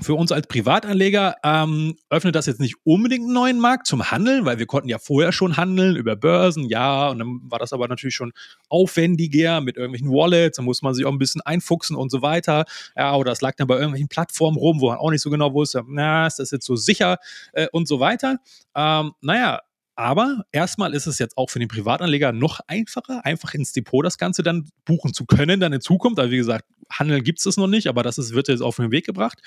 für 0.00 0.14
uns 0.14 0.32
als 0.32 0.46
Privatanleger 0.48 1.36
ähm, 1.44 1.96
öffnet 2.10 2.34
das 2.34 2.46
jetzt 2.46 2.60
nicht 2.60 2.74
unbedingt 2.84 3.24
einen 3.24 3.32
neuen 3.32 3.60
Markt 3.60 3.86
zum 3.86 4.10
Handeln, 4.10 4.44
weil 4.44 4.58
wir 4.58 4.66
konnten 4.66 4.88
ja 4.88 4.98
vorher 4.98 5.30
schon 5.30 5.56
handeln 5.56 5.96
über 5.96 6.16
Börsen, 6.16 6.68
ja, 6.68 7.08
und 7.10 7.20
dann 7.20 7.40
war 7.44 7.58
das 7.58 7.72
aber 7.72 7.86
natürlich 7.86 8.14
schon 8.14 8.32
aufwendiger 8.68 9.60
mit 9.60 9.76
irgendwelchen 9.76 10.10
Wallets, 10.10 10.56
da 10.56 10.62
muss 10.62 10.82
man 10.82 10.94
sich 10.94 11.06
auch 11.06 11.12
ein 11.12 11.18
bisschen 11.18 11.42
einfuchsen 11.42 11.96
und 11.96 12.10
so 12.10 12.22
weiter. 12.22 12.64
Ja, 12.96 13.14
oder 13.14 13.30
das 13.30 13.40
lag 13.40 13.54
dann 13.56 13.68
bei 13.68 13.74
irgendwelchen 13.74 14.08
Plattformen 14.08 14.56
rum, 14.56 14.80
wo 14.80 14.88
man 14.88 14.98
auch 14.98 15.10
nicht 15.10 15.22
so 15.22 15.30
genau 15.30 15.54
wusste, 15.54 15.82
na, 15.86 16.26
ist 16.26 16.38
das 16.38 16.50
jetzt 16.50 16.66
so 16.66 16.76
sicher 16.76 17.18
äh, 17.52 17.68
und 17.72 17.86
so 17.86 18.00
weiter. 18.00 18.38
Ähm, 18.74 19.12
naja, 19.20 19.60
aber 19.96 20.44
erstmal 20.52 20.94
ist 20.94 21.06
es 21.06 21.18
jetzt 21.18 21.36
auch 21.36 21.50
für 21.50 21.58
den 21.58 21.68
Privatanleger 21.68 22.32
noch 22.32 22.60
einfacher, 22.66 23.24
einfach 23.24 23.54
ins 23.54 23.72
Depot 23.72 24.04
das 24.04 24.18
Ganze 24.18 24.42
dann 24.42 24.68
buchen 24.84 25.14
zu 25.14 25.24
können, 25.24 25.60
dann 25.60 25.72
in 25.72 25.80
Zukunft. 25.80 26.18
Also 26.18 26.30
wie 26.30 26.36
gesagt, 26.36 26.66
Handeln 26.90 27.22
gibt 27.22 27.44
es 27.44 27.56
noch 27.56 27.66
nicht, 27.66 27.86
aber 27.86 28.02
das 28.02 28.18
ist, 28.18 28.34
wird 28.34 28.48
jetzt 28.48 28.60
auf 28.60 28.76
den 28.76 28.90
Weg 28.90 29.06
gebracht. 29.06 29.40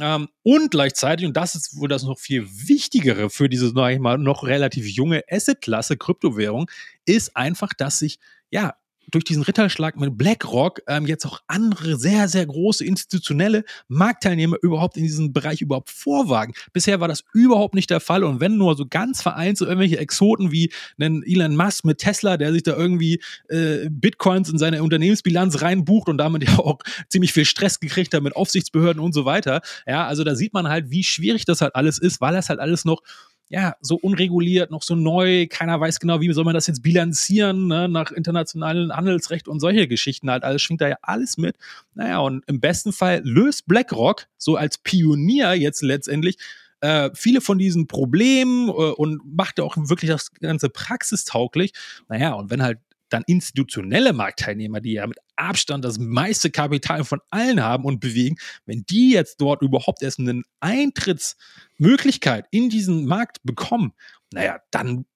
Ähm, 0.00 0.28
und 0.42 0.70
gleichzeitig, 0.70 1.26
und 1.26 1.36
das 1.36 1.54
ist 1.54 1.76
wohl 1.76 1.88
das 1.88 2.04
noch 2.04 2.18
viel 2.18 2.46
Wichtigere 2.46 3.30
für 3.30 3.48
diese, 3.48 3.70
sag 3.70 3.98
noch 4.00 4.44
relativ 4.44 4.86
junge 4.86 5.22
Assetklasse 5.30 5.96
Kryptowährung, 5.96 6.70
ist 7.04 7.36
einfach, 7.36 7.72
dass 7.74 7.98
sich 7.98 8.18
ja 8.50 8.74
durch 9.10 9.24
diesen 9.24 9.42
Ritterschlag 9.42 9.98
mit 9.98 10.16
BlackRock 10.16 10.82
ähm, 10.86 11.06
jetzt 11.06 11.26
auch 11.26 11.40
andere 11.46 11.96
sehr, 11.96 12.28
sehr 12.28 12.46
große 12.46 12.84
institutionelle 12.84 13.64
Marktteilnehmer 13.88 14.56
überhaupt 14.62 14.96
in 14.96 15.04
diesem 15.04 15.32
Bereich 15.32 15.60
überhaupt 15.60 15.90
vorwagen. 15.90 16.54
Bisher 16.72 17.00
war 17.00 17.08
das 17.08 17.24
überhaupt 17.32 17.74
nicht 17.74 17.90
der 17.90 18.00
Fall 18.00 18.24
und 18.24 18.40
wenn 18.40 18.56
nur 18.56 18.76
so 18.76 18.86
ganz 18.86 19.22
vereinzelt 19.22 19.68
irgendwelche 19.68 19.98
Exoten 19.98 20.52
wie 20.52 20.72
einen 21.00 21.22
Elon 21.22 21.56
Musk 21.56 21.84
mit 21.84 21.98
Tesla, 21.98 22.36
der 22.36 22.52
sich 22.52 22.62
da 22.62 22.76
irgendwie 22.76 23.22
äh, 23.48 23.88
Bitcoins 23.90 24.48
in 24.48 24.58
seine 24.58 24.82
Unternehmensbilanz 24.82 25.62
reinbucht 25.62 26.08
und 26.08 26.18
damit 26.18 26.44
ja 26.48 26.58
auch 26.58 26.78
ziemlich 27.08 27.32
viel 27.32 27.44
Stress 27.44 27.80
gekriegt 27.80 28.14
hat 28.14 28.22
mit 28.22 28.36
Aufsichtsbehörden 28.36 29.02
und 29.02 29.12
so 29.14 29.24
weiter. 29.24 29.60
Ja, 29.86 30.06
also 30.06 30.24
da 30.24 30.34
sieht 30.34 30.52
man 30.52 30.68
halt, 30.68 30.90
wie 30.90 31.04
schwierig 31.04 31.44
das 31.44 31.60
halt 31.60 31.74
alles 31.74 31.98
ist, 31.98 32.20
weil 32.20 32.34
das 32.34 32.48
halt 32.48 32.60
alles 32.60 32.84
noch 32.84 33.02
ja, 33.48 33.74
so 33.80 33.96
unreguliert, 33.96 34.70
noch 34.70 34.82
so 34.82 34.94
neu, 34.94 35.46
keiner 35.48 35.80
weiß 35.80 36.00
genau, 36.00 36.20
wie 36.20 36.32
soll 36.32 36.44
man 36.44 36.54
das 36.54 36.66
jetzt 36.66 36.82
bilanzieren, 36.82 37.66
ne, 37.66 37.88
nach 37.88 38.12
internationalem 38.12 38.92
Handelsrecht 38.92 39.48
und 39.48 39.60
solche 39.60 39.88
Geschichten 39.88 40.30
halt, 40.30 40.44
alles 40.44 40.62
schwingt 40.62 40.80
da 40.80 40.88
ja 40.88 40.98
alles 41.02 41.38
mit. 41.38 41.56
Naja, 41.94 42.18
und 42.18 42.44
im 42.46 42.60
besten 42.60 42.92
Fall 42.92 43.22
löst 43.24 43.66
BlackRock 43.66 44.26
so 44.36 44.56
als 44.56 44.78
Pionier 44.78 45.54
jetzt 45.54 45.82
letztendlich 45.82 46.36
äh, 46.80 47.10
viele 47.14 47.40
von 47.40 47.58
diesen 47.58 47.86
Problemen 47.86 48.68
äh, 48.68 48.72
und 48.72 49.20
macht 49.24 49.58
ja 49.58 49.64
auch 49.64 49.76
wirklich 49.76 50.10
das 50.10 50.32
ganze 50.34 50.68
praxistauglich. 50.68 51.72
Naja, 52.08 52.34
und 52.34 52.50
wenn 52.50 52.62
halt 52.62 52.78
dann 53.08 53.24
institutionelle 53.26 54.12
Marktteilnehmer, 54.12 54.80
die 54.80 54.92
ja 54.92 55.06
mit 55.06 55.18
Abstand 55.36 55.84
das 55.84 55.98
meiste 55.98 56.50
Kapital 56.50 57.04
von 57.04 57.20
allen 57.30 57.62
haben 57.62 57.84
und 57.84 58.00
bewegen, 58.00 58.36
wenn 58.66 58.84
die 58.84 59.12
jetzt 59.12 59.40
dort 59.40 59.62
überhaupt 59.62 60.02
erst 60.02 60.18
eine 60.18 60.42
Eintrittsmöglichkeit 60.60 62.46
in 62.50 62.68
diesen 62.70 63.06
Markt 63.06 63.38
bekommen, 63.44 63.92
naja, 64.32 64.60
dann 64.70 65.06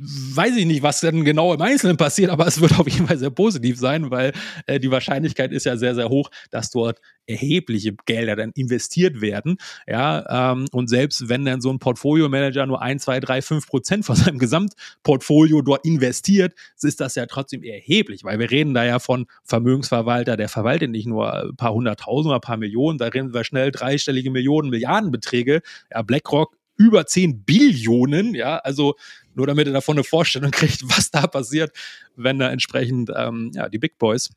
weiß 0.00 0.56
ich 0.56 0.66
nicht, 0.66 0.82
was 0.82 1.00
denn 1.00 1.24
genau 1.24 1.52
im 1.52 1.60
Einzelnen 1.60 1.96
passiert, 1.96 2.30
aber 2.30 2.46
es 2.46 2.60
wird 2.60 2.78
auf 2.78 2.88
jeden 2.88 3.06
Fall 3.06 3.18
sehr 3.18 3.30
positiv 3.30 3.78
sein, 3.78 4.10
weil 4.10 4.32
äh, 4.66 4.78
die 4.78 4.90
Wahrscheinlichkeit 4.90 5.52
ist 5.52 5.64
ja 5.64 5.76
sehr, 5.76 5.94
sehr 5.94 6.08
hoch, 6.08 6.30
dass 6.50 6.70
dort 6.70 7.00
erhebliche 7.26 7.94
Gelder 8.06 8.36
dann 8.36 8.52
investiert 8.54 9.20
werden. 9.20 9.58
Ja, 9.86 10.52
ähm, 10.52 10.66
und 10.72 10.88
selbst 10.88 11.28
wenn 11.28 11.44
dann 11.44 11.60
so 11.60 11.70
ein 11.70 11.78
Portfolio-Manager 11.78 12.66
nur 12.66 12.80
ein, 12.80 12.98
zwei, 12.98 13.20
drei, 13.20 13.42
fünf 13.42 13.66
Prozent 13.66 14.04
von 14.06 14.16
seinem 14.16 14.38
Gesamtportfolio 14.38 15.62
dort 15.62 15.84
investiert, 15.84 16.54
ist 16.80 17.00
das 17.00 17.14
ja 17.14 17.26
trotzdem 17.26 17.62
erheblich, 17.62 18.24
weil 18.24 18.38
wir 18.38 18.50
reden 18.50 18.74
da 18.74 18.84
ja 18.84 18.98
von 18.98 19.26
Vermögensverwalter, 19.44 20.36
der 20.36 20.48
verwaltet 20.48 20.90
nicht 20.90 21.06
nur 21.06 21.32
ein 21.32 21.56
paar 21.56 21.74
hunderttausend 21.74 22.28
oder 22.28 22.36
ein 22.38 22.40
paar 22.40 22.56
Millionen, 22.56 22.98
da 22.98 23.08
reden 23.08 23.34
wir 23.34 23.44
schnell 23.44 23.72
dreistellige 23.72 24.30
Millionen, 24.30 24.70
Milliardenbeträge. 24.70 25.60
Ja, 25.92 26.02
BlackRock 26.02 26.57
über 26.78 27.04
10 27.04 27.44
Billionen, 27.44 28.34
ja, 28.34 28.56
also 28.58 28.94
nur 29.34 29.46
damit 29.46 29.66
ihr 29.66 29.72
davon 29.72 29.96
eine 29.96 30.04
Vorstellung 30.04 30.50
kriegt, 30.52 30.82
was 30.84 31.10
da 31.10 31.26
passiert, 31.26 31.76
wenn 32.16 32.38
da 32.38 32.48
entsprechend 32.48 33.10
ähm, 33.14 33.50
ja, 33.54 33.68
die 33.68 33.78
Big 33.78 33.98
Boys 33.98 34.30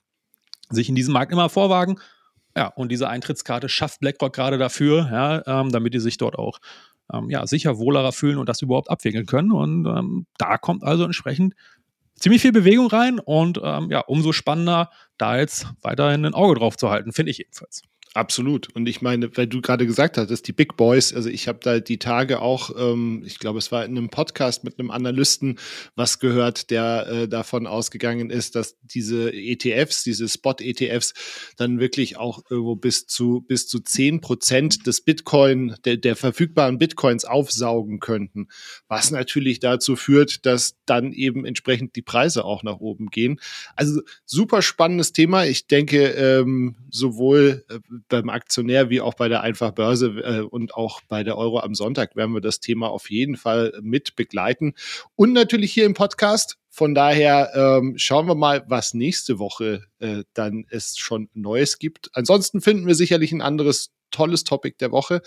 sich 0.70 0.90
in 0.90 0.96
diesem 0.96 1.14
Markt 1.14 1.32
immer 1.32 1.50
vorwagen. 1.50 2.00
Ja, 2.56 2.68
und 2.68 2.92
diese 2.92 3.08
Eintrittskarte 3.08 3.70
schafft 3.70 4.02
BlackRock 4.02 4.34
gerade 4.34 4.58
dafür, 4.58 5.10
ja, 5.10 5.62
ähm, 5.62 5.72
damit 5.72 5.94
die 5.94 6.00
sich 6.00 6.18
dort 6.18 6.38
auch 6.38 6.60
ähm, 7.14 7.30
ja, 7.30 7.48
sicher 7.48 7.78
wohlerer 7.78 8.12
fühlen 8.12 8.38
und 8.38 8.50
das 8.50 8.62
überhaupt 8.62 8.90
abwickeln 8.90 9.26
können. 9.26 9.52
Und 9.52 9.86
ähm, 9.86 10.26
da 10.38 10.58
kommt 10.58 10.84
also 10.84 11.06
entsprechend 11.06 11.56
ziemlich 12.16 12.42
viel 12.42 12.52
Bewegung 12.52 12.88
rein 12.88 13.20
und 13.20 13.60
ähm, 13.64 13.90
ja, 13.90 14.02
umso 14.02 14.32
spannender, 14.32 14.90
da 15.18 15.38
jetzt 15.38 15.68
weiterhin 15.82 16.26
ein 16.26 16.34
Auge 16.34 16.60
drauf 16.60 16.78
zu 16.78 16.90
halten, 16.90 17.14
finde 17.14 17.32
ich 17.32 17.38
jedenfalls. 17.38 17.84
Absolut. 18.14 18.68
Und 18.76 18.90
ich 18.90 19.02
meine, 19.02 19.38
weil 19.38 19.48
du 19.48 19.62
gerade 19.62 19.86
gesagt 19.86 20.18
hast, 20.18 20.42
die 20.44 20.52
Big 20.52 20.76
Boys, 20.76 21.14
also 21.14 21.30
ich 21.30 21.48
habe 21.48 21.60
da 21.62 21.80
die 21.80 21.98
Tage 21.98 22.42
auch, 22.42 22.72
ähm, 22.78 23.24
ich 23.26 23.40
glaube, 23.40 23.58
es 23.58 23.72
war 23.72 23.86
in 23.86 23.98
einem 23.98 24.10
Podcast 24.10 24.66
mit 24.66 24.78
einem 24.78 24.92
Analysten 24.92 25.58
was 25.96 26.20
gehört, 26.20 26.72
der 26.72 27.08
äh, 27.08 27.28
davon 27.30 27.68
ausgegangen 27.68 28.30
ist, 28.30 28.56
dass 28.56 28.76
diese 28.82 29.32
ETFs, 29.34 30.04
diese 30.04 30.28
Spot-ETFs, 30.28 31.14
dann 31.56 31.80
wirklich 31.80 32.18
auch 32.18 32.44
irgendwo 32.50 32.76
bis 32.76 33.08
zu 33.08 33.46
bis 33.48 33.70
zu 33.70 33.80
zehn 33.80 34.20
Prozent 34.20 34.86
des 34.86 35.00
Bitcoin, 35.00 35.76
der, 35.86 35.96
der 35.96 36.18
verfügbaren 36.18 36.80
Bitcoins 36.80 37.24
aufsaugen 37.24 38.02
könnten. 38.02 38.50
Was 38.90 39.12
natürlich 39.12 39.62
dazu 39.62 39.96
führt, 39.96 40.46
dass 40.46 40.76
dann 40.86 41.14
eben 41.14 41.46
entsprechend 41.46 41.96
die 41.96 42.02
Preise 42.02 42.44
auch 42.44 42.64
nach 42.64 42.82
oben 42.82 43.08
gehen. 43.08 43.40
Also 43.78 44.02
super 44.26 44.62
spannendes 44.62 45.14
Thema. 45.14 45.46
Ich 45.46 45.68
denke, 45.68 46.08
ähm, 46.08 46.76
sowohl 46.90 47.64
äh, 47.70 47.80
beim 48.10 48.30
Aktionär 48.30 48.90
wie 48.90 49.02
auch 49.02 49.14
bei 49.14 49.30
der 49.30 49.42
Einfachbörse 49.42 50.08
äh, 50.08 50.42
und 50.42 50.74
auch 50.74 51.02
bei 51.08 51.24
der 51.24 51.38
Euro 51.38 51.60
am 51.60 51.76
Sonntag 51.76 52.16
werden 52.16 52.34
wir 52.34 52.42
das 52.42 52.60
Thema 52.60 52.90
auf 52.90 53.10
jeden 53.10 53.38
Fall 53.38 53.74
mit 53.82 54.16
begleiten. 54.16 54.74
Und 55.16 55.34
natürlich 55.34 55.74
hier 55.74 55.86
im 55.86 55.94
Podcast. 55.94 56.58
Von 56.74 56.96
daher 56.96 57.52
ähm, 57.54 57.96
schauen 57.98 58.28
wir 58.28 58.36
mal, 58.36 58.64
was 58.70 58.94
nächste 58.94 59.40
Woche 59.40 59.84
äh, 60.00 60.24
dann 60.34 60.66
es 60.70 60.98
schon 60.98 61.30
Neues 61.34 61.80
gibt. 61.80 62.10
Ansonsten 62.14 62.62
finden 62.62 62.88
wir 62.88 62.96
sicherlich 62.96 63.34
ein 63.34 63.42
anderes 63.42 63.92
tolles 64.12 64.44
Topic 64.44 64.78
der 64.80 64.92
Woche. 64.92 65.22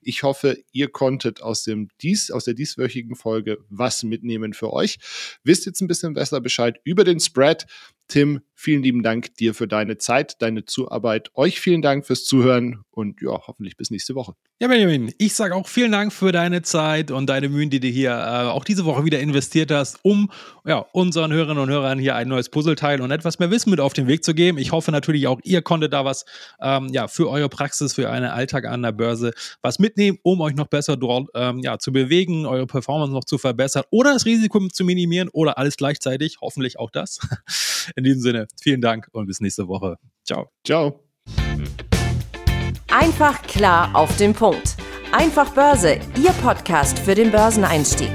Ich 0.00 0.22
hoffe, 0.22 0.58
ihr 0.72 0.88
konntet 0.88 1.42
aus 1.42 1.64
dem 1.64 1.88
dies, 2.00 2.30
aus 2.30 2.44
der 2.44 2.54
dieswöchigen 2.54 3.16
Folge 3.16 3.58
was 3.68 4.02
mitnehmen 4.02 4.54
für 4.54 4.72
euch. 4.72 4.98
Wisst 5.44 5.66
jetzt 5.66 5.80
ein 5.80 5.88
bisschen 5.88 6.14
besser 6.14 6.40
Bescheid 6.40 6.80
über 6.84 7.04
den 7.04 7.20
Spread. 7.20 7.66
Tim, 8.08 8.40
vielen 8.58 8.82
lieben 8.82 9.04
Dank 9.04 9.36
dir 9.36 9.54
für 9.54 9.68
deine 9.68 9.98
Zeit, 9.98 10.42
deine 10.42 10.64
Zuarbeit. 10.64 11.30
Euch 11.34 11.60
vielen 11.60 11.80
Dank 11.80 12.04
fürs 12.04 12.24
Zuhören 12.24 12.82
und 12.90 13.22
ja, 13.22 13.40
hoffentlich 13.46 13.76
bis 13.76 13.92
nächste 13.92 14.16
Woche. 14.16 14.34
Ja, 14.60 14.66
Benjamin, 14.66 15.14
ich 15.18 15.34
sage 15.34 15.54
auch 15.54 15.68
vielen 15.68 15.92
Dank 15.92 16.12
für 16.12 16.32
deine 16.32 16.62
Zeit 16.62 17.12
und 17.12 17.28
deine 17.28 17.48
Mühen, 17.48 17.70
die 17.70 17.78
du 17.78 17.86
hier 17.86 18.10
äh, 18.10 18.48
auch 18.48 18.64
diese 18.64 18.84
Woche 18.84 19.04
wieder 19.04 19.20
investiert 19.20 19.70
hast, 19.70 20.00
um 20.02 20.32
ja, 20.66 20.84
unseren 20.90 21.32
Hörerinnen 21.32 21.62
und 21.62 21.70
Hörern 21.70 22.00
hier 22.00 22.16
ein 22.16 22.26
neues 22.26 22.48
Puzzleteil 22.48 23.00
und 23.00 23.12
etwas 23.12 23.38
mehr 23.38 23.52
Wissen 23.52 23.70
mit 23.70 23.78
auf 23.78 23.92
den 23.92 24.08
Weg 24.08 24.24
zu 24.24 24.34
geben. 24.34 24.58
Ich 24.58 24.72
hoffe 24.72 24.90
natürlich 24.90 25.28
auch, 25.28 25.38
ihr 25.44 25.62
konntet 25.62 25.92
da 25.92 26.04
was 26.04 26.24
ähm, 26.60 26.88
ja, 26.88 27.06
für 27.06 27.30
eure 27.30 27.48
Praxis, 27.48 27.94
für 27.94 28.10
einen 28.10 28.30
Alltag 28.30 28.66
an 28.66 28.82
der 28.82 28.90
Börse 28.90 29.30
was 29.62 29.78
mitnehmen, 29.78 30.18
um 30.22 30.40
euch 30.40 30.56
noch 30.56 30.66
besser 30.66 30.96
dort 30.96 31.28
ähm, 31.36 31.60
ja, 31.60 31.78
zu 31.78 31.92
bewegen, 31.92 32.44
eure 32.44 32.66
Performance 32.66 33.14
noch 33.14 33.24
zu 33.24 33.38
verbessern 33.38 33.84
oder 33.90 34.14
das 34.14 34.26
Risiko 34.26 34.58
zu 34.66 34.84
minimieren 34.84 35.28
oder 35.28 35.58
alles 35.58 35.76
gleichzeitig. 35.76 36.38
Hoffentlich 36.40 36.80
auch 36.80 36.90
das. 36.90 37.20
In 37.94 38.02
diesem 38.02 38.20
Sinne, 38.20 38.47
vielen 38.60 38.80
Dank 38.80 39.08
und 39.12 39.26
bis 39.26 39.40
nächste 39.40 39.68
Woche. 39.68 39.98
Ciao. 40.24 40.50
Ciao. 40.64 41.04
Einfach 42.90 43.42
klar 43.42 43.94
auf 43.94 44.16
den 44.16 44.32
Punkt. 44.34 44.76
Einfach 45.12 45.54
Börse, 45.54 45.98
Ihr 46.22 46.32
Podcast 46.42 46.98
für 46.98 47.14
den 47.14 47.30
Börseneinstieg. 47.30 48.10